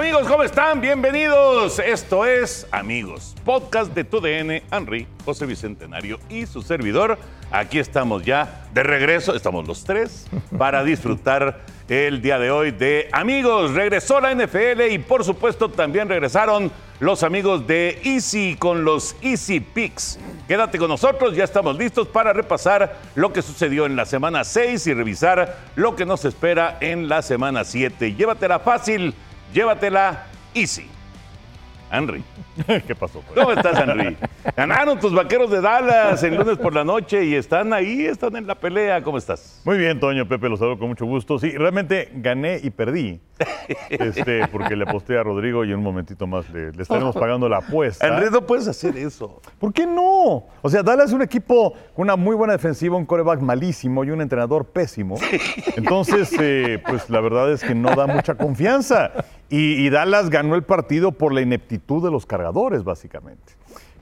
[0.00, 0.80] Amigos, ¿cómo están?
[0.80, 1.78] Bienvenidos.
[1.78, 7.18] Esto es Amigos, podcast de TUDN, Henry, José Bicentenario y su servidor.
[7.50, 10.26] Aquí estamos ya de regreso, estamos los tres,
[10.56, 13.74] para disfrutar el día de hoy de Amigos.
[13.74, 19.60] Regresó la NFL y por supuesto también regresaron los amigos de Easy con los Easy
[19.60, 20.18] Picks.
[20.48, 24.86] Quédate con nosotros, ya estamos listos para repasar lo que sucedió en la semana 6
[24.86, 28.14] y revisar lo que nos espera en la semana 7.
[28.14, 29.14] Llévatela fácil,
[29.52, 30.88] llévatela easy.
[31.92, 32.22] Henry.
[32.86, 33.20] ¿Qué pasó?
[33.20, 33.38] pues?
[33.38, 34.16] ¿Cómo estás, Henry?
[34.56, 38.46] Ganaron tus vaqueros de Dallas el lunes por la noche y están ahí, están en
[38.46, 39.02] la pelea.
[39.02, 39.60] ¿Cómo estás?
[39.64, 41.38] Muy bien, Toño, Pepe, los saludo con mucho gusto.
[41.38, 43.20] Sí, realmente gané y perdí.
[43.88, 47.48] Este, porque le aposté a Rodrigo y en un momentito más le, le estaremos pagando
[47.48, 48.06] la apuesta.
[48.06, 49.40] Henry, no puedes hacer eso.
[49.58, 50.46] ¿Por qué no?
[50.62, 54.10] O sea, Dallas es un equipo con una muy buena defensiva, un coreback malísimo y
[54.10, 55.16] un entrenador pésimo.
[55.76, 59.12] Entonces, eh, pues la verdad es que no da mucha confianza.
[59.50, 63.52] Y, y Dallas ganó el partido por la ineptitud de los cargadores, básicamente.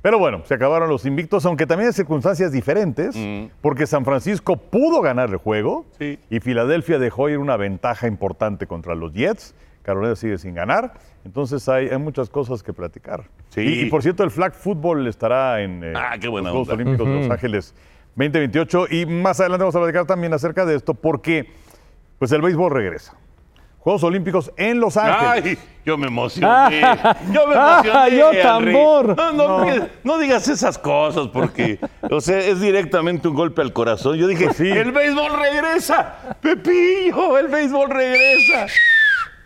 [0.02, 3.16] Pero bueno, se acabaron los invictos, aunque también en circunstancias diferentes,
[3.60, 6.18] porque San Francisco pudo ganar el juego Sí.
[6.30, 9.54] y Filadelfia dejó ir una ventaja importante contra los Jets.
[9.82, 10.92] Carolina sigue sin ganar,
[11.24, 13.24] entonces hay, hay muchas cosas que platicar.
[13.48, 13.62] Sí.
[13.62, 16.68] Y, y, por cierto, el flag football estará en eh, Ah, qué buena los Juegos
[16.68, 16.82] onda.
[16.82, 17.74] Olímpicos de Los Ángeles
[18.14, 21.50] 2028 y más adelante vamos a platicar también acerca de esto porque
[22.18, 23.14] pues el béisbol regresa.
[23.78, 25.58] Juegos Olímpicos en Los Ángeles.
[25.58, 26.80] Ay, yo me emocioné.
[27.32, 27.90] Yo me emocioné.
[27.94, 29.16] Ah, yo tambor.
[29.16, 31.78] No, no, digas- no digas esas cosas porque,
[32.10, 34.16] o sea, es directamente un golpe al corazón.
[34.18, 34.68] Yo dije, Pues sí.
[34.68, 36.36] el béisbol regresa.
[36.42, 38.66] Pepillo, el béisbol regresa.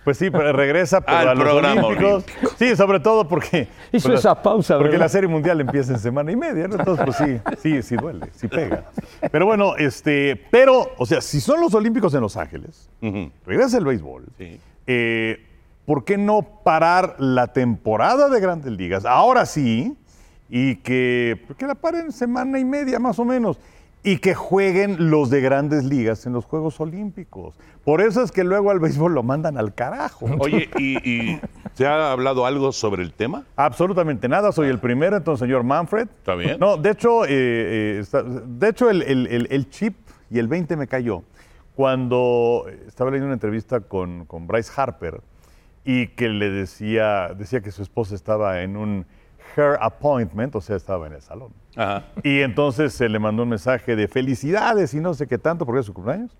[0.05, 2.25] Pues sí, pero regresa pero Al a los programa Olímpicos.
[2.59, 3.69] Sí, sobre todo porque.
[3.93, 5.05] Hizo pues, esa pausa, Porque ¿verdad?
[5.05, 6.75] la Serie Mundial empieza en semana y media, ¿no?
[6.77, 8.85] Entonces, pues sí, sí, sí duele, sí pega.
[9.31, 10.37] Pero bueno, este.
[10.51, 12.91] Pero, o sea, si son los Olímpicos en Los Ángeles,
[13.47, 14.27] regresa el béisbol.
[14.39, 14.61] Sí.
[14.87, 15.47] eh,
[15.85, 19.05] ¿Por qué no parar la temporada de Grandes Ligas?
[19.05, 19.97] Ahora sí,
[20.49, 23.59] y que, que la paren semana y media más o menos.
[24.05, 27.55] Y que jueguen los de grandes ligas en los Juegos Olímpicos.
[27.85, 30.27] Por eso es que luego al béisbol lo mandan al carajo.
[30.41, 31.41] Oye, ¿y, y
[31.75, 33.45] se ha hablado algo sobre el tema?
[33.55, 36.09] Absolutamente nada, soy el primero, entonces señor Manfred.
[36.09, 36.57] ¿Está bien?
[36.59, 39.95] No, de hecho, eh, eh, está- de hecho el, el- el- el chip
[40.31, 41.23] y el 20 me cayó
[41.77, 45.21] cuando estaba leyendo una entrevista con, con Bryce Harper
[45.85, 49.07] y que le decía, decía que su esposa estaba en un
[49.57, 51.53] hair appointment, o sea, estaba en el salón.
[51.77, 52.05] Ajá.
[52.23, 55.81] Y entonces se le mandó un mensaje de felicidades y no sé qué tanto porque
[55.81, 56.37] es su cumpleaños.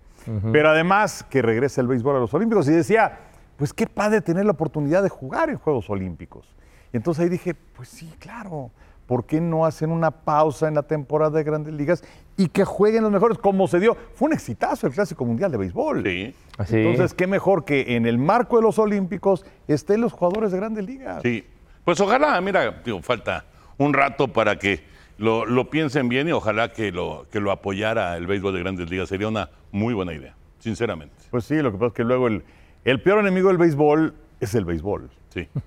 [0.53, 3.19] Pero además que regresa el béisbol a los Olímpicos y decía,
[3.57, 6.55] pues qué padre tener la oportunidad de jugar en Juegos Olímpicos.
[6.93, 8.71] Y entonces ahí dije, pues sí, claro,
[9.05, 12.03] ¿por qué no hacen una pausa en la temporada de Grandes Ligas
[12.37, 13.97] y que jueguen los mejores como se dio?
[14.15, 16.03] Fue un exitazo el Clásico Mundial de Béisbol.
[16.03, 16.77] Sí, Así.
[16.77, 20.85] Entonces, qué mejor que en el marco de los Olímpicos estén los jugadores de Grandes
[20.85, 21.21] Ligas.
[21.21, 21.45] sí.
[21.85, 23.45] Pues ojalá, mira, digo, falta
[23.77, 24.83] un rato para que
[25.17, 28.89] lo, lo piensen bien y ojalá que lo, que lo apoyara el béisbol de grandes
[28.89, 29.09] ligas.
[29.09, 31.15] Sería una muy buena idea, sinceramente.
[31.31, 32.43] Pues sí, lo que pasa es que luego el,
[32.85, 35.09] el peor enemigo del béisbol es el béisbol.
[35.33, 35.47] Sí.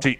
[0.00, 0.18] Sí.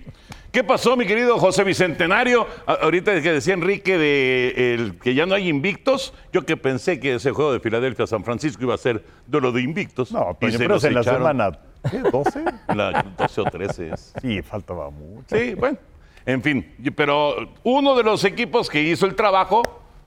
[0.52, 2.46] ¿Qué pasó, mi querido José Bicentenario?
[2.64, 7.16] Ahorita que decía Enrique de el, que ya no hay invictos, yo que pensé que
[7.16, 10.12] ese juego de Filadelfia a San Francisco iba a ser duelo de invictos.
[10.12, 11.18] No, y Toño, se pero es en la echaron.
[11.22, 11.58] semana
[11.90, 12.44] ¿qué, 12.
[12.74, 14.12] La 12 o 13 es.
[14.20, 15.36] Sí, faltaba mucho.
[15.36, 15.78] Sí, bueno.
[16.26, 17.34] En fin, pero
[17.64, 19.62] uno de los equipos que hizo el trabajo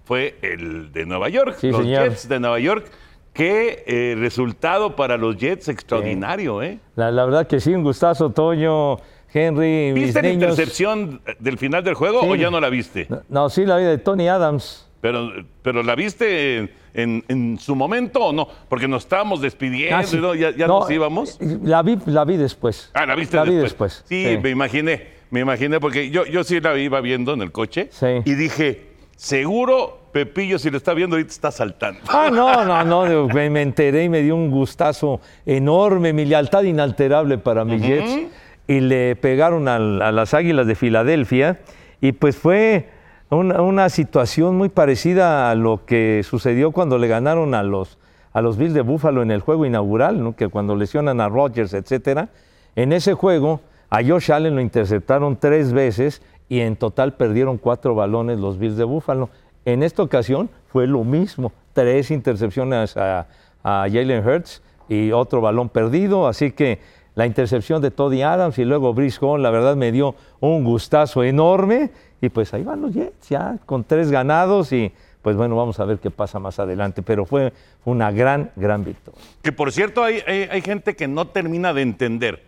[0.05, 2.03] fue el de Nueva York, Sí, los señor.
[2.09, 2.89] Jets de Nueva York.
[3.33, 6.79] Qué eh, resultado para los Jets extraordinario, ¿eh?
[6.95, 8.97] La, la verdad que sí, un gustazo, Toño,
[9.31, 10.43] Henry, mis ¿Viste la niños.
[10.49, 12.27] intercepción del final del juego Sí.
[12.31, 13.05] o ya no la viste?
[13.09, 14.86] No, No, sí, la vida de Tony Adams.
[15.07, 15.31] Pero,
[15.61, 18.47] pero ¿la viste en, en- en su momento o no?
[18.67, 20.17] Porque nos estábamos despidiendo, sí.
[20.17, 20.35] ¿no?
[20.35, 21.37] ya, ya No, nos íbamos.
[21.39, 22.91] eh, La vi, la vi después.
[22.93, 23.57] Ah, la viste la después.
[23.57, 24.03] vi después.
[24.07, 27.87] Sí, me imaginé, me imaginé, porque yo, yo sí la iba viendo en el coche
[27.91, 28.07] Sí.
[28.25, 31.99] y dije, seguro Pepillo, si lo está viendo ahorita, está saltando.
[32.09, 36.63] Ah, no, no, no, me, me enteré y me dio un gustazo enorme, mi lealtad
[36.63, 38.19] inalterable para mis Jets.
[38.67, 41.59] Y le pegaron al- a, las Águilas de Filadelfia.
[42.01, 42.89] Y pues fue
[43.29, 47.97] una, situación muy parecida a lo que sucedió cuando le ganaron a los,
[48.31, 52.29] a los Bills de Buffalo en el juego inaugural, que cuando lesionan a Rodgers, etcétera.
[52.75, 53.59] En ese juego,
[53.89, 58.77] a Josh Allen lo interceptaron tres veces y en total perdieron cuatro balones los Bills
[58.77, 59.29] de Buffalo.
[59.65, 63.27] En esta ocasión fue lo mismo, tres intercepciones a,
[63.63, 66.79] a Jalen Hurts y otro balón perdido, así que
[67.15, 71.23] la intercepción de Toddy Adams y luego Brice Hall, la verdad me dio un gustazo
[71.23, 71.89] enorme
[72.21, 74.91] y pues ahí van los Jets ya con tres ganados y
[75.21, 77.51] pues bueno, vamos a ver qué pasa más adelante, pero fue
[77.85, 79.19] una gran, gran victoria.
[79.41, 82.43] Que por cierto, hay, hay- hay gente que no termina de entender.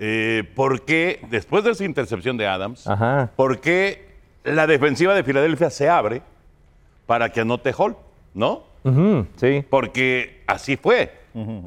[0.00, 3.30] eh, por qué, después de esa intercepción de Adams, Ajá.
[3.34, 4.06] por qué
[4.44, 6.22] la defensiva de Filadelfia se abre
[7.06, 7.96] para que anote Hall,
[8.34, 8.62] ¿no?
[9.36, 9.64] Sí.
[9.68, 11.12] Porque así fue.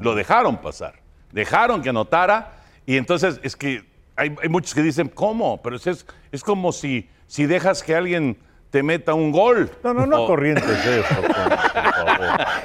[0.00, 0.94] Lo dejaron pasar.
[1.30, 2.52] Dejaron que anotara.
[2.86, 3.84] Y entonces es que
[4.16, 5.60] hay, hay muchos que dicen, ¿cómo?
[5.62, 8.36] Pero es, es como si, si dejas que alguien
[8.68, 9.70] te meta un gol.
[9.82, 11.58] No, no, no O- corrientes eso, por favor.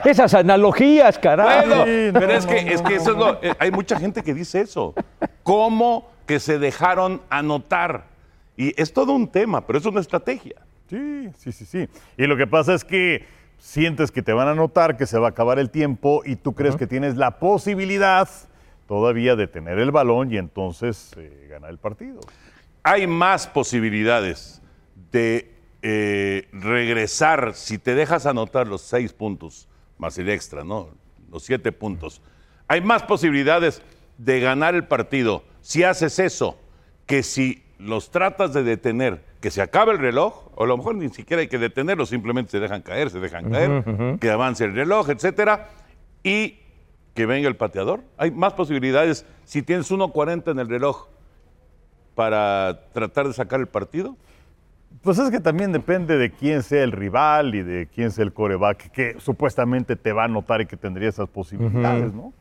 [0.04, 1.68] Esas analogías, carajo.
[1.68, 3.42] Bueno, Sí, no, pero es que, no, es que eso es lo.
[3.42, 4.94] eh, hay mucha gente que dice eso.
[5.44, 8.08] ¿Cómo que se dejaron anotar?
[8.58, 10.56] Y es todo un tema, pero es una estrategia.
[10.90, 11.88] Sí, sí, sí, sí.
[12.18, 13.26] Y lo que pasa es que
[13.58, 16.54] sientes que te van a notar, que se va a acabar el tiempo y tú
[16.56, 18.28] crees que tienes la posibilidad
[18.86, 22.20] todavía de tener el balón y entonces eh, ganar el partido.
[22.90, 24.62] Hay más posibilidades
[25.12, 29.68] de eh, regresar si te dejas anotar los seis puntos
[29.98, 30.92] más el extra, ¿no?
[31.30, 32.22] Los siete puntos.
[32.70, 33.82] Hay más posibilidades
[34.18, 36.58] de ganar el partido si haces eso
[37.06, 40.96] que si los tratas de detener, que se acabe el reloj, o a lo mejor
[40.96, 44.74] ni siquiera hay que detenerlos, simplemente se dejan caer, se dejan caer, que avance el
[44.74, 45.72] reloj, etcétera,
[46.24, 46.60] y
[47.14, 48.00] que venga el pateador.
[48.18, 51.17] Hay más posibilidades si tienes 1.40 en el reloj
[52.18, 54.18] para tratar de sacar el partido.
[55.04, 58.34] Pues es que también depende de quién sea el rival y de quién sea el
[58.34, 62.34] coreback que supuestamente te va a notar y que tendría esas posibilidades, ¿no?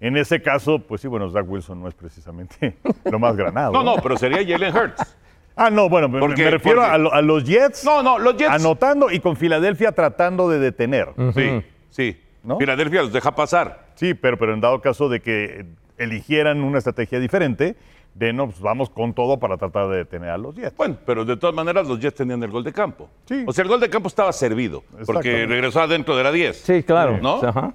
[0.00, 2.76] En ese caso, pues sí, bueno, Zach Wilson no es precisamente
[3.10, 3.72] lo más granado.
[3.72, 5.16] No, no, pero sería Jalen Hurts.
[5.56, 8.18] Ah, no, bueno, me- Porque- me refiero porque- a, lo- a los Jets No, no,
[8.18, 8.50] los Jets.
[8.50, 11.08] anotando y con Filadelfia tratando de detener.
[11.34, 12.20] Sí, sí.
[12.44, 12.58] ¿No?
[12.58, 13.86] Filadelfia los deja pasar.
[13.94, 15.64] Sí, pero, pero en dado caso de que
[15.96, 17.76] eligieran una estrategia diferente,
[18.14, 20.76] de no, pues vamos con todo para tratar de detener a los Jets.
[20.76, 23.08] Bueno, pero de todas maneras los Jets tenían el gol de campo.
[23.26, 23.44] Sí.
[23.46, 26.56] O sea, el gol de campo estaba servido, porque regresó adentro de la 10.
[26.56, 27.18] Sí, claro.
[27.22, 27.40] ¿No?
[27.42, 27.72] Ajá.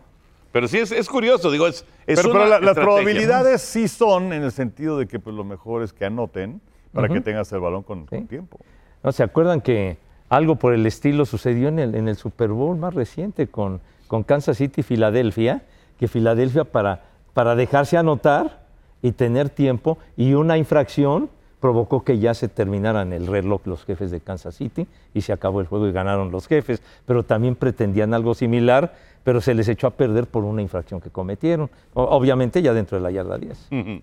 [0.52, 3.88] Pero sí es, es curioso, digo, es, es pero una pero la- las probabilidades sí
[3.88, 6.62] son en el sentido de que pues, lo mejor es que anoten
[6.94, 8.58] para que tengas el balón con, con tiempo.
[9.04, 9.98] ¿No se acuerdan que
[10.30, 14.24] algo por el estilo sucedió en el, en el Super Bowl más reciente con, con
[14.24, 15.62] Kansas City y Filadelfia?
[16.00, 17.04] Que Filadelfia para,
[17.34, 18.67] para dejarse anotar
[19.02, 21.30] y tener tiempo y una infracción
[21.60, 25.60] provocó que ya se terminaran el reloj los jefes de Kansas City y se acabó
[25.62, 29.88] el juego y ganaron los jefes, pero también pretendían algo similar, pero se les echó
[29.88, 33.68] a perder por una infracción que cometieron, O- obviamente ya dentro de la yarda 10.
[33.72, 34.02] Ujú.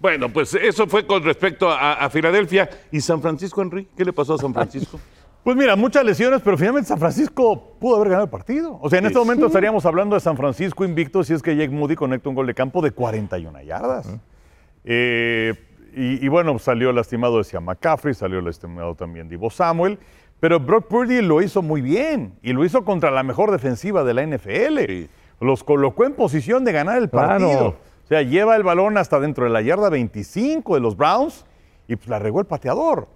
[0.00, 2.68] Bueno, pues eso fue con respecto a, a Filadelfia.
[2.90, 3.88] ¿Y San Francisco, Henry?
[3.96, 4.98] ¿Qué le pasó a San Francisco?
[5.44, 8.78] Pues mira, muchas lesiones, pero finalmente San Francisco pudo haber ganado el partido.
[8.80, 9.08] O sea, en Sí.
[9.08, 12.34] este momento estaríamos hablando de San Francisco invicto si es que Jake Moody conecta un
[12.34, 14.08] gol de campo de 41 yardas.
[14.84, 15.54] Eh,
[15.96, 19.98] y, y bueno, salió lastimado decía McCaffrey, salió lastimado también Divo Samuel,
[20.40, 24.14] pero Brock Purdy lo hizo muy bien y lo hizo contra la mejor defensiva de
[24.14, 24.86] la NFL.
[24.86, 25.08] Sí.
[25.40, 27.28] Los colocó en posición de ganar el Claro.
[27.28, 27.66] partido.
[28.04, 31.46] O sea, lleva el balón hasta dentro de la yarda 25 de los Browns
[31.88, 33.08] y pues la regó el pateador.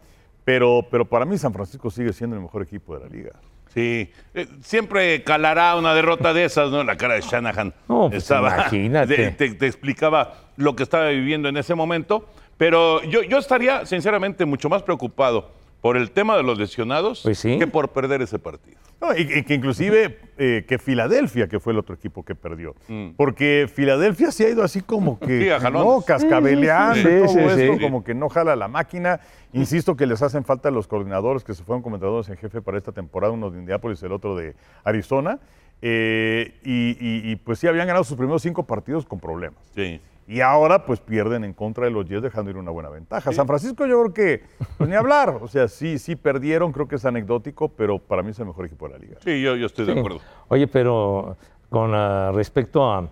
[0.44, 3.32] Pero, pero para mí San Francisco sigue siendo el mejor equipo de la liga.
[3.79, 6.83] Sí, eh, siempre calará una derrota de esas, ¿no?
[6.83, 9.17] La cara de Shanahan No, pues imagínate.
[9.17, 13.87] de- te, te explicaba lo que estaba viviendo en ese momento, pero yo, yo estaría
[13.87, 17.59] sinceramente mucho más preocupado por el tema de los lesionados Pues sí.
[17.59, 18.79] que por perder ese partido.
[19.01, 22.75] No, y, y que inclusive eh, que Filadelfia, que fue el otro equipo que perdió.
[23.17, 27.55] Porque Filadelfia se ha ido así como que Sí, no, cascabeleando Sí, y todo sí,
[27.55, 27.63] sí.
[27.63, 29.21] esto, como que no jala la máquina.
[29.53, 32.91] Insisto que les hacen falta los coordinadores que se fueron comentadores en jefe para esta
[32.93, 35.39] temporada, uno de Indianápolis y el otro de Arizona.
[35.81, 39.61] Eh, y, y- y, pues sí habían ganado sus primeros cinco partidos con problemas.
[39.77, 40.01] Sí.
[40.29, 43.32] Y ahora pues pierden en contra de los Jets dejando ir una buena ventaja.
[43.32, 44.44] San Francisco yo creo que,
[44.77, 48.32] pues ni hablar, o sea, sí, sí perdieron, creo que es anecdótico, pero para mí
[48.32, 49.17] es el mejor equipo de la liga.
[49.25, 50.20] Sí, yo, yo estoy de acuerdo.
[50.49, 51.39] Oye, pero
[51.70, 53.08] con ah, respecto a,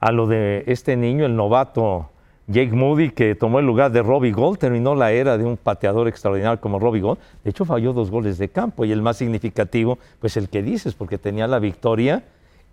[0.00, 2.10] a lo de este niño, el novato
[2.48, 6.08] Jake Moody, que tomó el lugar de Robbie Gold, terminó la era de un pateador
[6.08, 7.18] extraordinario como Robbie Gold.
[7.44, 10.94] De hecho, falló dos goles de campo y el más significativo, pues el que dices,
[10.94, 12.24] porque tenía la victoria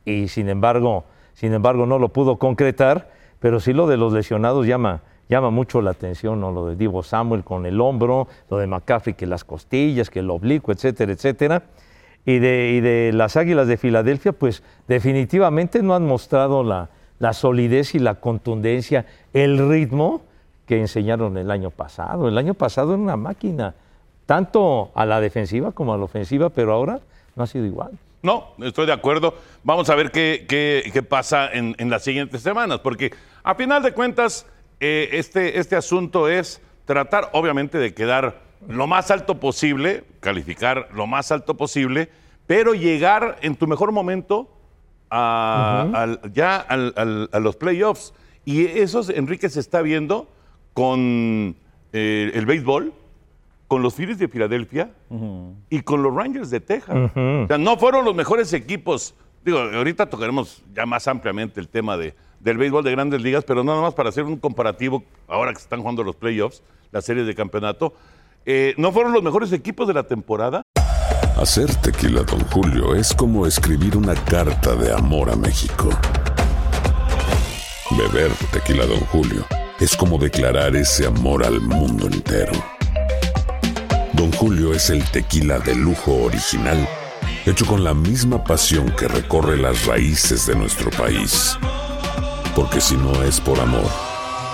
[0.03, 3.09] y sin embargo, sin embargo no lo pudo concretar.
[3.43, 6.53] Pero sí lo de los lesionados llama, llama mucho la atención, ¿no?
[6.53, 10.29] Lo de Divo Samuel con el hombro, lo de McCaffrey que las costillas, que el
[10.29, 11.63] oblicuo, etcétera, etcétera.
[12.25, 16.87] Y de, y de las Águilas de Filadelfia, pues definitivamente no han mostrado la,
[17.19, 20.21] la solidez y la contundencia, el ritmo
[20.65, 22.29] que enseñaron el año pasado.
[22.29, 23.75] El año pasado era una máquina,
[24.25, 27.01] tanto a la defensiva como a la ofensiva, pero ahora
[27.35, 27.91] no ha sido igual.
[28.21, 29.33] No, estoy de acuerdo.
[29.65, 33.11] Vamos a ver qué, qué- qué pasa en, en las siguientes semanas, porque
[33.43, 34.45] a final de cuentas,
[34.79, 41.07] eh, este, este asunto es tratar, obviamente, de quedar lo más alto posible, calificar lo
[41.07, 42.09] más alto posible,
[42.47, 44.49] pero llegar en tu mejor momento
[45.09, 48.13] a, al- ya al- al- a los playoffs.
[48.45, 50.27] Y eso, Enrique, se está viendo
[50.73, 51.55] con
[51.93, 52.93] eh, el béisbol,
[53.67, 54.91] con los Phillies de Filadelfia
[55.69, 56.95] y con los Rangers de Texas.
[57.15, 59.15] O sea, no fueron los mejores equipos.
[59.45, 63.63] Digo, ahorita tocaremos ya más ampliamente el tema de, del béisbol de grandes ligas, pero
[63.63, 67.25] nada más para hacer un comparativo, ahora que se están jugando los playoffs, las series
[67.25, 67.93] de campeonato,
[68.45, 70.61] eh, no fueron los mejores equipos de la temporada.
[71.37, 75.89] Hacer tequila, Don Julio, es como escribir una carta de amor a México.
[77.97, 79.45] Beber tequila, Don Julio,
[79.79, 82.53] es como declarar ese amor al mundo entero.
[84.13, 86.87] Don Julio es el tequila de lujo original,
[87.45, 91.57] hecho con la misma pasión que recorre las raíces de nuestro país.
[92.55, 93.89] Porque si no es por amor,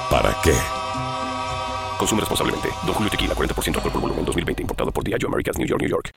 [0.10, 0.54] ¿para qué?
[1.98, 2.70] Consume responsablemente.
[2.86, 4.62] Don Julio Tequila, 40% alcohol por volumen, 2020.
[4.64, 6.12] Importado por Diageo Americas, New York, New York.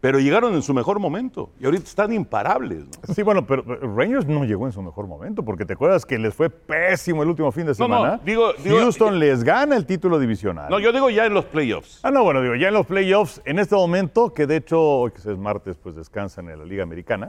[0.00, 2.86] Pero llegaron en su mejor momento y ahorita están imparables.
[3.06, 3.14] ¿no?
[3.14, 6.34] Sí, bueno, pero Rangers no llegó en su mejor momento, porque te acuerdas que les
[6.34, 8.20] fue pésimo el último fin de No, no, semana.
[8.24, 10.68] digo- digo- Houston les gana el título divisional.
[10.68, 12.00] No, yo digo ya en los playoffs.
[12.02, 15.12] Ah, no, bueno, digo, ya en los playoffs, en este momento, que de hecho, hoy
[15.12, 17.28] que es martes, pues descansan en la Liga Americana,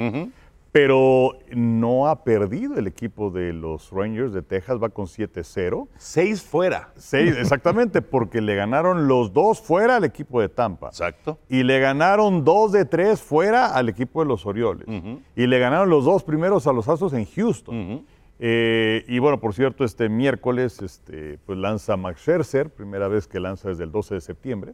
[0.74, 5.88] pero no ha perdido el equipo de los Rangers de Texas, va con 7-0.
[5.98, 6.90] Seis fuera.
[6.98, 10.88] Seis, exactamente, porque le ganaron los dos fuera al equipo de Tampa.
[10.88, 11.38] Exacto.
[11.48, 14.88] Y le ganaron dos de tres fuera al equipo de los Orioles.
[15.36, 18.04] Y le ganaron los dos primeros a los Astros en Houston.
[18.40, 23.40] Eh, y bueno, por cierto, este miércoles este, pues lanza Max Scherzer, primera vez que
[23.40, 24.74] lanza desde el 12 de septiembre.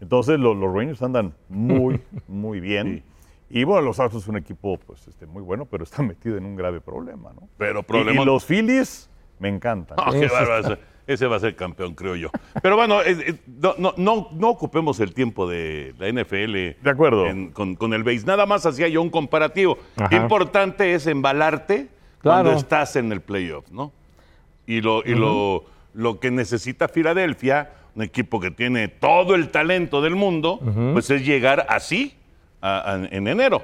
[0.00, 3.02] Entonces lo- los Rangers andan muy, muy bien.
[3.50, 6.44] Y bueno, los Astros es un equipo pues, este, muy bueno, pero está metido en
[6.44, 7.32] un grave problema.
[7.34, 7.48] ¿no?
[7.56, 8.22] Pero Y- problema.
[8.22, 9.96] y los Phillies me encantan.
[10.00, 10.78] Ah, qué bárbaro, ese-
[11.08, 12.28] Ese va a ser campeón, creo yo.
[12.62, 16.52] Pero bueno, es- es- no, no, no, no ocupemos el tiempo de la NFL.
[16.82, 17.24] De acuerdo.
[17.26, 18.26] en- con, con el base.
[18.26, 19.78] Nada más hacía yo un comparativo.
[19.96, 20.14] Ajá.
[20.14, 21.88] Importante es embalarte
[22.18, 22.42] Claro.
[22.44, 23.90] cuando estás en el playoff, ¿no?
[24.66, 25.64] Y, lo, y lo,
[25.94, 30.60] lo que necesita Filadelfia, un equipo que tiene todo el talento del mundo,
[30.92, 32.17] pues es llegar así
[32.60, 33.62] a- a- en enero,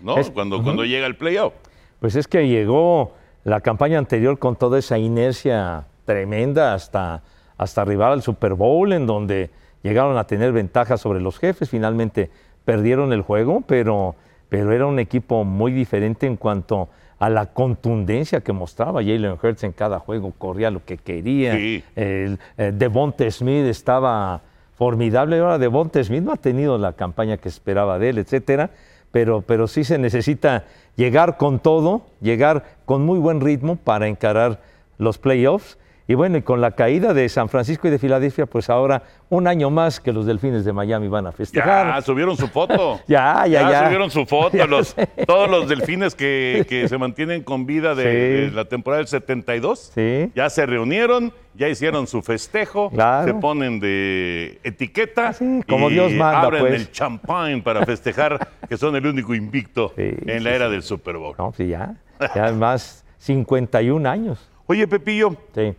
[0.00, 0.18] ¿no?
[0.18, 1.52] Es- cuando, cuando llega el playoff.
[2.00, 3.14] Pues es que llegó
[3.44, 7.22] la campaña anterior con toda esa inercia tremenda hasta,
[7.56, 9.50] hasta arribar al Super Bowl, en donde
[9.82, 11.70] llegaron a tener ventaja sobre los jefes.
[11.70, 12.30] Finalmente
[12.64, 14.14] perdieron el juego, pero,
[14.48, 19.64] pero era un equipo muy diferente en cuanto a la contundencia que mostraba Jalen Hurts
[19.64, 21.54] en cada juego, corría lo que quería.
[21.54, 21.82] Sí.
[21.94, 24.42] El, eh, Devonta Smith estaba
[24.76, 25.38] formidable.
[25.38, 28.70] Ahora Devonta Smith no ha tenido la campaña que esperaba de él, etcétera.
[29.10, 30.64] Pero, pero sí se necesita
[30.96, 34.60] llegar con todo, llegar con muy buen ritmo para encarar
[34.98, 35.78] los playoffs.
[36.08, 39.48] Y bueno, y con la caída de San Francisco y de Filadelfia, pues ahora un
[39.48, 41.86] año más que los Delfines de Miami van a festejar.
[41.96, 43.00] Ya, subieron su foto.
[43.08, 43.84] Ya, ya, ya.
[43.86, 44.56] subieron su foto.
[44.56, 44.94] Ya los-
[45.26, 48.44] todos los delfines que, que se mantienen con vida de, Sí.
[48.46, 49.90] de la temporada del 72.
[49.94, 50.30] Sí.
[50.36, 52.88] Ya se reunieron, ya hicieron su festejo.
[52.90, 53.26] Claro.
[53.26, 55.32] Se ponen de etiqueta.
[55.32, 56.74] Sí, como y Dios manda, abren pues.
[56.74, 61.16] el champán para festejar que son el único invicto Sí, en la era del Super
[61.16, 61.34] Bowl.
[61.36, 61.96] No, sí, ya.
[62.32, 64.48] Ya más 51 años.
[64.66, 65.74] Oye, Pepillo, Sí.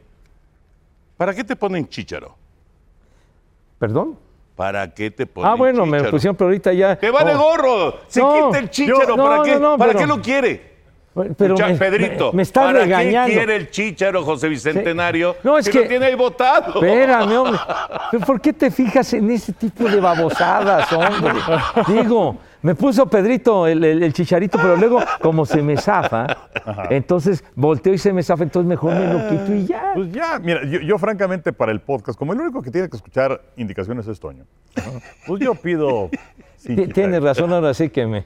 [1.18, 2.36] ¿Para qué te ponen chícharo?
[3.80, 4.18] ¿Perdón?
[4.56, 6.96] ¿Para qué te ponen Ah, bueno, me pusieron, pero ahorita ya.
[6.98, 7.40] ¡Te vale Oh.
[7.40, 8.00] gorro!
[8.08, 9.16] Se No, quita el chícharo.
[9.16, 9.54] yo- ¿Para no, qué?
[9.54, 10.77] no, no, ¿Para pero- qué lo quiere?
[11.38, 13.28] Pero me, Pedrito, me, me estás ¿para regañando.
[13.30, 15.34] qué quiere el chícharo José Bicentenario?
[15.34, 15.40] Sí.
[15.44, 16.76] No, es si que- lo tiene ahí votado.
[16.76, 17.60] Espérame, hombre.
[18.12, 21.34] ¿Pero ¿Por qué te fijas en ese tipo de babosadas, hombre?
[21.88, 26.28] Digo, me puso Pedrito el, el- el chicharito, pero luego, como se me zafa,
[26.90, 29.92] entonces volteo y se me zafa, entonces mejor me lo quito y ya.
[29.94, 32.96] Pues ya, mira, yo, yo francamente para el podcast, como el único que tiene que
[32.98, 34.46] escuchar indicaciones es Toño,
[35.26, 36.10] pues yo pido...
[36.94, 38.26] Tienes razón, ahora sí que me.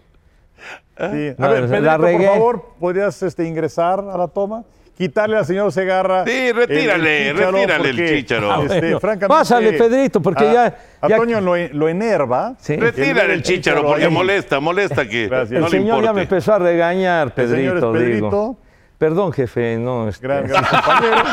[0.97, 1.03] Sí.
[1.03, 2.27] A No, ver, la Pedrito, por regué.
[2.27, 4.63] favor, ¿podrías este, ingresar a la toma?
[4.97, 6.25] Quitarle al señor Segarra.
[6.25, 8.61] Sí, retírale, chícharo, retírale el chícharo.
[8.61, 8.99] este, Ah, bueno.
[8.99, 12.53] francamente, Pásale, Pedrito, porque a- ya- A ya- Toño lo, lo enerva.
[12.59, 12.75] Sí.
[12.75, 14.11] Retírale el chícharo porque ahí.
[14.11, 15.59] molesta, molesta que Gracias.
[15.59, 18.13] no el le señor ya me empezó a regañar, El señor es Pedrito, Pedrito.
[18.25, 18.57] digo.
[18.99, 20.07] Perdón, jefe, no.
[20.07, 21.23] este, Gran, gran compañero.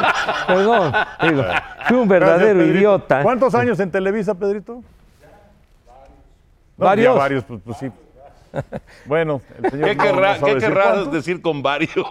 [0.47, 0.92] Perdón,
[1.28, 1.44] digo.
[1.88, 3.23] Fui un verdadero idiota.
[3.23, 4.82] ¿Cuántos años en Televisa, Pedrito?
[6.78, 7.12] No, ¿Varios?
[7.14, 7.90] ya varios, pues, pues sí.
[9.07, 11.12] Bueno, el señor ¿Qué no- querrá, no qué decir querrás cuántos.
[11.12, 11.93] decir con varios?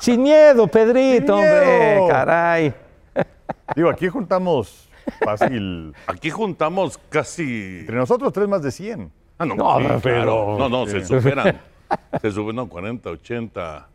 [0.00, 2.08] Sin miedo, Pedrito, Sin hombre, miedo.
[2.08, 2.74] caray.
[3.76, 4.88] Digo, aquí juntamos
[5.24, 5.94] fácil.
[6.06, 7.78] Aquí juntamos casi.
[7.80, 9.10] Entre nosotros tres más de 100.
[9.38, 10.56] Ah, no, No, sí, pero- claro.
[10.58, 11.60] No, no, se superan.
[12.20, 13.88] Se suben, no, 40, 80,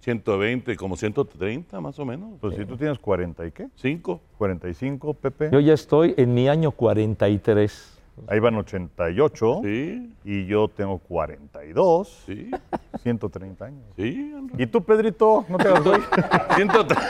[0.00, 2.30] 120, como 130 más o menos.
[2.40, 3.68] Pues si tú tienes 40 y qué?
[3.76, 4.20] 5.
[4.38, 5.50] 45, Pepe.
[5.52, 7.93] Yo ya estoy en mi año 43.
[8.28, 9.60] Ahí van 88.
[9.64, 12.22] Sí, Y yo tengo 42.
[12.26, 12.50] sí,
[13.02, 13.82] 130 años.
[13.96, 14.32] sí.
[14.56, 15.44] ¿Y tú, Pedrito?
[15.48, 16.00] ¿No te hagas güey?
[16.54, 17.02] 130.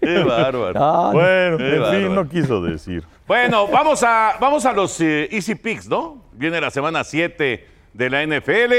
[0.00, 1.12] Qué bárbaro.
[1.12, 3.04] Bueno, Qué en fin, no quiso decir.
[3.26, 6.22] Bueno, vamos a, vamos a los eh, Easy Picks, ¿no?
[6.32, 8.72] Viene la semana 7 de la NFL.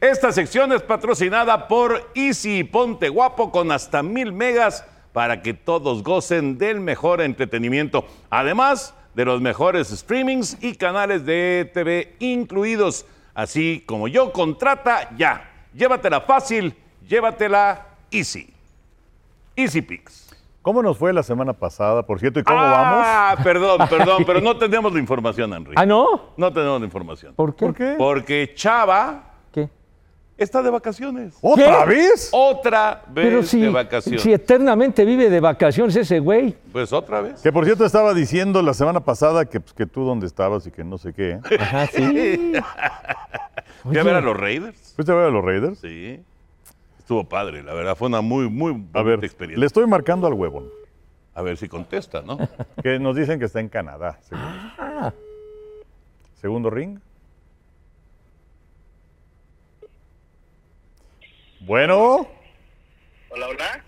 [0.00, 4.84] Esta sección es patrocinada por Easy Ponte Guapo con hasta mil megas
[5.16, 8.04] para que todos gocen del mejor entretenimiento.
[8.28, 13.06] Además de los mejores streamings y canales de TV incluidos.
[13.32, 15.50] Así como yo, contrata ya.
[15.72, 16.74] Llévatela fácil,
[17.08, 18.52] llévatela easy.
[19.56, 20.36] Easy Picks.
[20.60, 22.40] ¿Cómo nos fue la semana pasada, por cierto?
[22.40, 23.02] ¿Y cómo vamos?
[23.02, 25.72] Ah, perdón, perdón, pero no tenemos la información, Henry.
[25.76, 26.34] ¿Ah, no?
[26.36, 27.32] No tenemos la información.
[27.34, 27.64] ¿Por qué?
[27.64, 27.94] ¿Por qué?
[27.96, 29.25] Porque Chava.
[30.36, 31.36] Está de vacaciones.
[31.40, 31.94] ¿Otra ¿Qué?
[31.94, 32.28] vez?
[32.32, 34.22] Otra vez Pero si, de vacaciones.
[34.22, 36.54] si eternamente vive de vacaciones ese güey.
[36.72, 37.40] Pues otra vez.
[37.42, 40.70] Que por cierto estaba diciendo la semana pasada que, pues, que tú dónde estabas y
[40.70, 41.38] que no sé qué.
[41.60, 42.52] Ajá, sí.
[43.82, 44.92] Fui a ver a los Raiders.
[44.96, 45.78] ¿Fuiste a ver a los Raiders?
[45.78, 46.20] Sí.
[46.98, 47.94] Estuvo padre, la verdad.
[47.96, 49.60] Fue una muy, muy bonita A ver, experiencia.
[49.60, 50.68] le estoy marcando al huevón,
[51.34, 52.36] A ver si contesta, ¿no?
[52.82, 54.18] que nos dicen que está en Canadá.
[54.32, 55.12] Ah.
[56.40, 56.98] Segundo ring.
[61.66, 62.28] Bueno,
[63.30, 63.84] Hola, hola.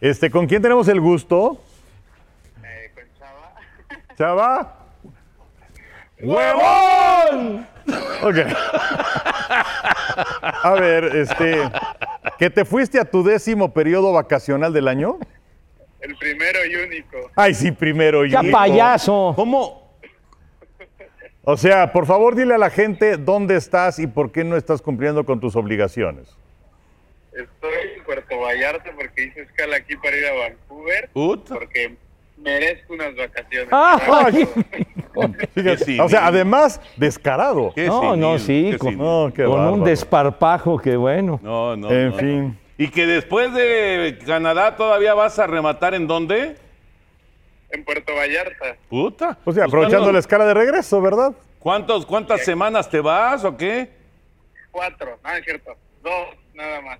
[0.00, 1.58] este, ¿con quién tenemos el gusto?
[2.62, 3.54] Eh, con Chava.
[4.18, 4.78] Chava.
[6.20, 7.66] ¡Huevón!
[8.22, 8.36] Ok.
[10.62, 11.62] A ver, este,
[12.38, 15.18] ¿que te fuiste a tu décimo periodo vacacional del año?
[16.00, 17.16] El primero y único.
[17.34, 18.26] Ay, sí, primero.
[18.26, 19.32] ¡Ya y- payaso!
[19.34, 19.82] ¿Cómo?
[21.42, 24.82] O sea, por favor, dile a la gente dónde estás y por qué no estás
[24.82, 26.36] cumpliendo con tus obligaciones.
[27.34, 31.10] Estoy en Puerto Vallarta porque hice escala aquí para ir a Vancouver.
[31.12, 31.96] Porque
[32.36, 33.68] merezco unas vacaciones.
[35.54, 37.72] Qué o sea, además, descarado.
[37.74, 39.04] Qué No, no, sí, qué con, civil.
[39.04, 41.40] No, qué con un desparpajo que bueno.
[41.42, 41.90] No, no.
[41.90, 42.16] En no.
[42.16, 42.58] fin.
[42.78, 46.56] Y que después de Canadá todavía vas a rematar en dónde?
[47.70, 48.76] En Puerto Vallarta.
[48.88, 49.38] Puta.
[49.44, 51.32] O sea, Pues, aprovechando ¿cuántos- la escala de regreso, ¿verdad?
[51.58, 53.90] ¿Cuántos, ¿Cuántas semanas te vas o qué?
[54.70, 55.18] Cuatro.
[55.24, 55.74] No, es cierto.
[56.02, 56.98] Dos, nada más.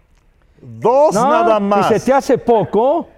[0.64, 1.90] Dos No, nada más.
[1.90, 3.08] ¿Y se te hace poco?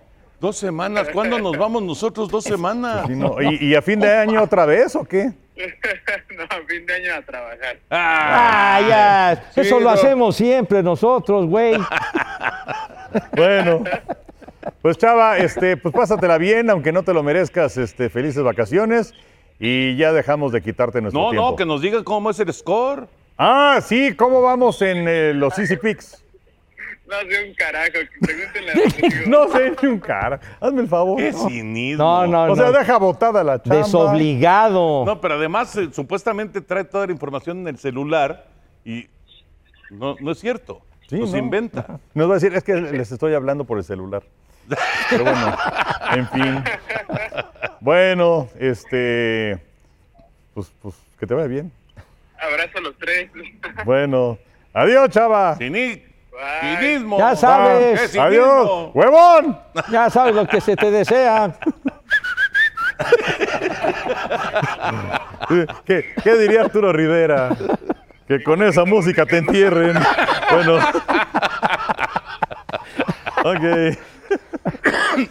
[0.41, 1.09] Dos semanas.
[1.13, 2.29] ¿Cuándo nos vamos nosotros?
[2.29, 3.07] Dos semanas.
[3.07, 5.33] Sí, no, ¿Y, y a fin de año otra vez o qué?
[6.37, 7.79] no, a fin de año a trabajar.
[7.91, 9.45] Ah, ¡Ah, ya!
[9.55, 9.91] Sí, Eso lo no.
[9.91, 11.79] hacemos siempre nosotros, güey.
[13.35, 13.83] Bueno.
[14.83, 19.15] Pues Chava, este, pues pásatela bien, aunque no te lo merezcas, este, felices vacaciones.
[19.59, 21.51] Y ya dejamos de quitarte nuestro No, tiempo.
[21.51, 23.09] no, que nos digan cómo es el score.
[23.39, 26.23] Ah, sí, ¿cómo vamos en eh, los Easy Picks?
[27.09, 27.93] No sé un carajo.
[28.21, 29.25] Pregúntenle a Rodrigo.
[29.29, 30.41] No sé ni un cara.
[30.61, 31.17] Hazme el favor.
[31.19, 32.03] Qué cinismo.
[32.05, 32.73] No, no, O sea, no.
[32.73, 33.77] deja botada la chamba.
[33.85, 35.05] Desobligado.
[35.07, 38.47] No, pero además eh, supuestamente trae toda la información en el celular
[38.85, 39.07] y
[39.91, 40.83] no, no es cierto.
[41.09, 41.39] Sí, Nos no.
[41.39, 42.01] inventa.
[42.15, 44.25] Nos va a decir, es que les estoy hablando por el celular.
[45.09, 45.57] Pero bueno,
[46.13, 46.65] en fin.
[47.81, 49.63] Bueno, este.
[50.55, 51.71] Pues, pues que te vaya bien.
[52.41, 53.31] Abrazo a los tres.
[53.85, 54.39] Bueno.
[54.75, 55.57] Adiós, chava.
[55.57, 56.16] Cini- Bye.
[56.61, 57.19] Cinismo.
[57.19, 58.01] Ya sabes.
[58.01, 58.23] ¿Qué cinismo?
[58.23, 58.91] Adiós.
[58.95, 59.59] ¡Huevón!
[59.91, 61.55] Ya sabes lo que se te desea.
[65.85, 67.57] ¿Qué, qué diría Arturo Rivera?
[68.27, 69.97] Que con esa música te entierren.
[70.51, 70.79] Bueno.
[73.45, 73.97] Ok.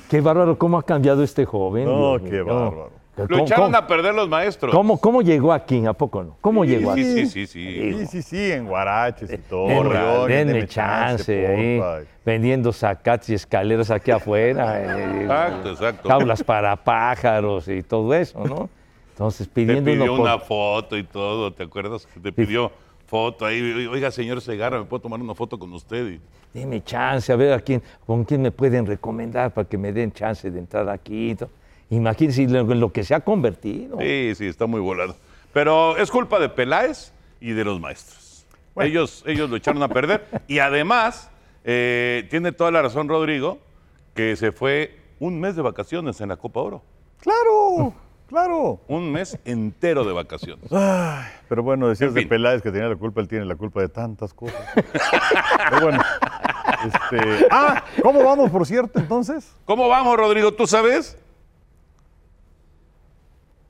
[0.09, 1.85] Qué bárbaro cómo ha cambiado este joven.
[1.85, 2.45] No, Dios qué mío.
[2.45, 2.91] bárbaro.
[3.17, 4.73] Lo ¿Cómo, echaron cómo- a perder los maestros.
[4.73, 5.85] cómo- cómo llegó aquí?
[5.85, 6.35] ¿A poco no?
[6.41, 7.03] ¿Cómo llegó aquí?
[7.03, 7.93] Sí, sí, sí, sí.
[7.99, 9.67] Sí, sí, sí, en guaraches y todo.
[9.69, 11.99] Denme, León, denme chance ahí, porfa.
[12.25, 14.81] vendiendo zacates y escaleras aquí afuera.
[14.81, 16.09] eh, Exacto, exacto.
[16.09, 18.69] Jaulas para pájaros y todo eso, ¿no?
[19.11, 22.05] Entonces, Te pidiendo pidió uno por- una foto y todo, ¿te acuerdas?
[22.13, 22.69] Que te pidió
[23.07, 23.61] foto ahí.
[23.89, 26.05] Oiga, señor Segarra, ¿me puedo tomar una foto con usted?
[26.05, 26.19] Y-
[26.53, 30.11] Deme chance, a ver a quién, con quién me pueden recomendar para que me den
[30.11, 31.29] chance de entrar aquí.
[31.31, 31.49] y todo.
[31.89, 33.97] Imagínense lo, en lo que se ha convertido.
[33.99, 35.15] Sí, sí, está muy volado.
[35.53, 38.45] Pero es culpa de Peláez y de los maestros.
[38.77, 40.25] Ellos, ellos lo echaron a perder.
[40.47, 41.29] Y además,
[41.63, 43.59] eh, tiene toda la razón Rodrigo,
[44.13, 46.83] que se fue un mes de vacaciones en la Copa Oro.
[47.21, 47.93] Claro,
[48.27, 48.81] claro.
[48.87, 50.71] Un mes entero de vacaciones.
[50.71, 52.27] Ay, pero bueno, decías En de.
[52.27, 54.61] Peláez que tenía la culpa, él tiene la culpa de tantas cosas.
[55.69, 56.03] pero bueno.
[56.85, 59.55] Este, ah, ¿cómo vamos, por cierto, entonces?
[59.65, 60.53] ¿Cómo vamos, Rodrigo?
[60.53, 61.17] ¿Tú sabes?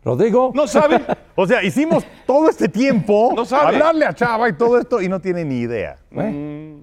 [0.06, 1.02] Rodrigo, No sabe.
[1.36, 3.76] O sea, hicimos todo este tiempo No sabe.
[3.76, 5.98] hablarle a Chava y todo esto y no tiene ni idea.
[6.12, 6.76] ¿eh?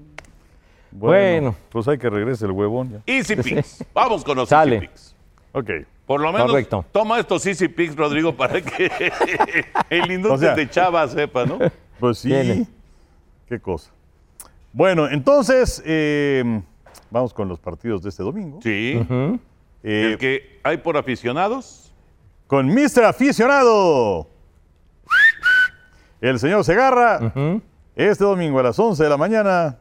[0.90, 1.54] Bueno.
[1.70, 2.98] Pues hay que regrese el huevón ya.
[3.06, 3.84] Easy Picks.
[3.94, 4.74] Vamos con los Sale.
[4.76, 5.16] Easy Picks.
[5.52, 5.70] Ok.
[6.06, 6.84] Por lo menos Correcto.
[6.92, 8.90] toma estos Easy Picks, Rodrigo, para que
[9.90, 11.58] el O sea- de Chava sepa, ¿no?
[12.00, 12.66] Pues sí.
[13.48, 13.90] Qué cosa.
[14.72, 16.60] Bueno, entonces, eh,
[17.10, 18.58] vamos con los partidos de este domingo.
[18.62, 19.00] Sí.
[19.84, 21.81] Eh, El que hay por aficionados.
[22.52, 23.04] Con Mr.
[23.04, 24.28] Aficionado.
[26.20, 27.32] El señor Segarra.
[27.96, 29.78] Este domingo a las 11 de la mañana.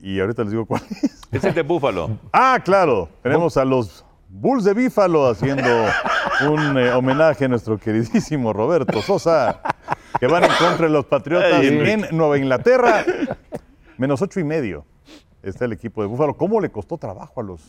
[0.00, 1.20] Y ahorita les digo cuál es.
[1.30, 2.18] Es el de Búfalo.
[2.32, 3.10] Ah, claro.
[3.22, 5.68] Tenemos a los Bulls de Bífalo haciendo
[6.48, 9.60] un eh, homenaje a nuestro queridísimo Roberto Sosa,
[10.18, 13.04] que van en contra de los Patriotas Ay, en Nueva Inglaterra.
[13.98, 14.86] Menos ocho y medio
[15.42, 16.38] está el equipo de Búfalo.
[16.38, 17.60] ¿Cómo le costó trabajo a los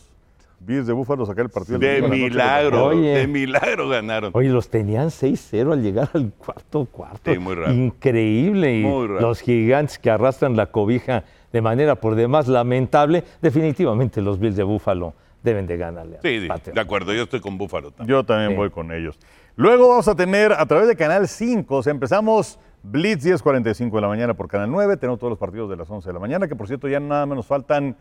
[0.60, 1.78] Bills de Búfalo sacar el partido?
[1.78, 2.86] De milagro.
[2.86, 3.10] Oye.
[3.18, 4.30] De milagro ganaron.
[4.34, 7.32] Oye, los tenían 6-0 al llegar al cuarto cuarto.
[7.32, 7.72] Sí, muy raro.
[7.72, 8.78] Increíble.
[8.80, 9.20] Y Muy raro.
[9.20, 13.24] los gigantes que arrastran la cobija de manera por demás lamentable.
[13.40, 16.16] Definitivamente los Bills de Búfalo deben de ganarle.
[16.18, 16.74] a Sí, sí, Patriots.
[16.74, 17.14] de acuerdo.
[17.14, 18.16] Yo estoy con Búfalo también.
[18.16, 18.56] Yo también Sí.
[18.56, 19.18] voy con ellos.
[19.56, 24.00] Luego vamos a tener a través de Canal 5, o sea, empezamos Blitz 10.45 de
[24.02, 26.46] la mañana por Canal 9, tenemos todos los partidos de las 11 de la mañana,
[26.46, 27.96] que por cierto ya nada más nos faltan,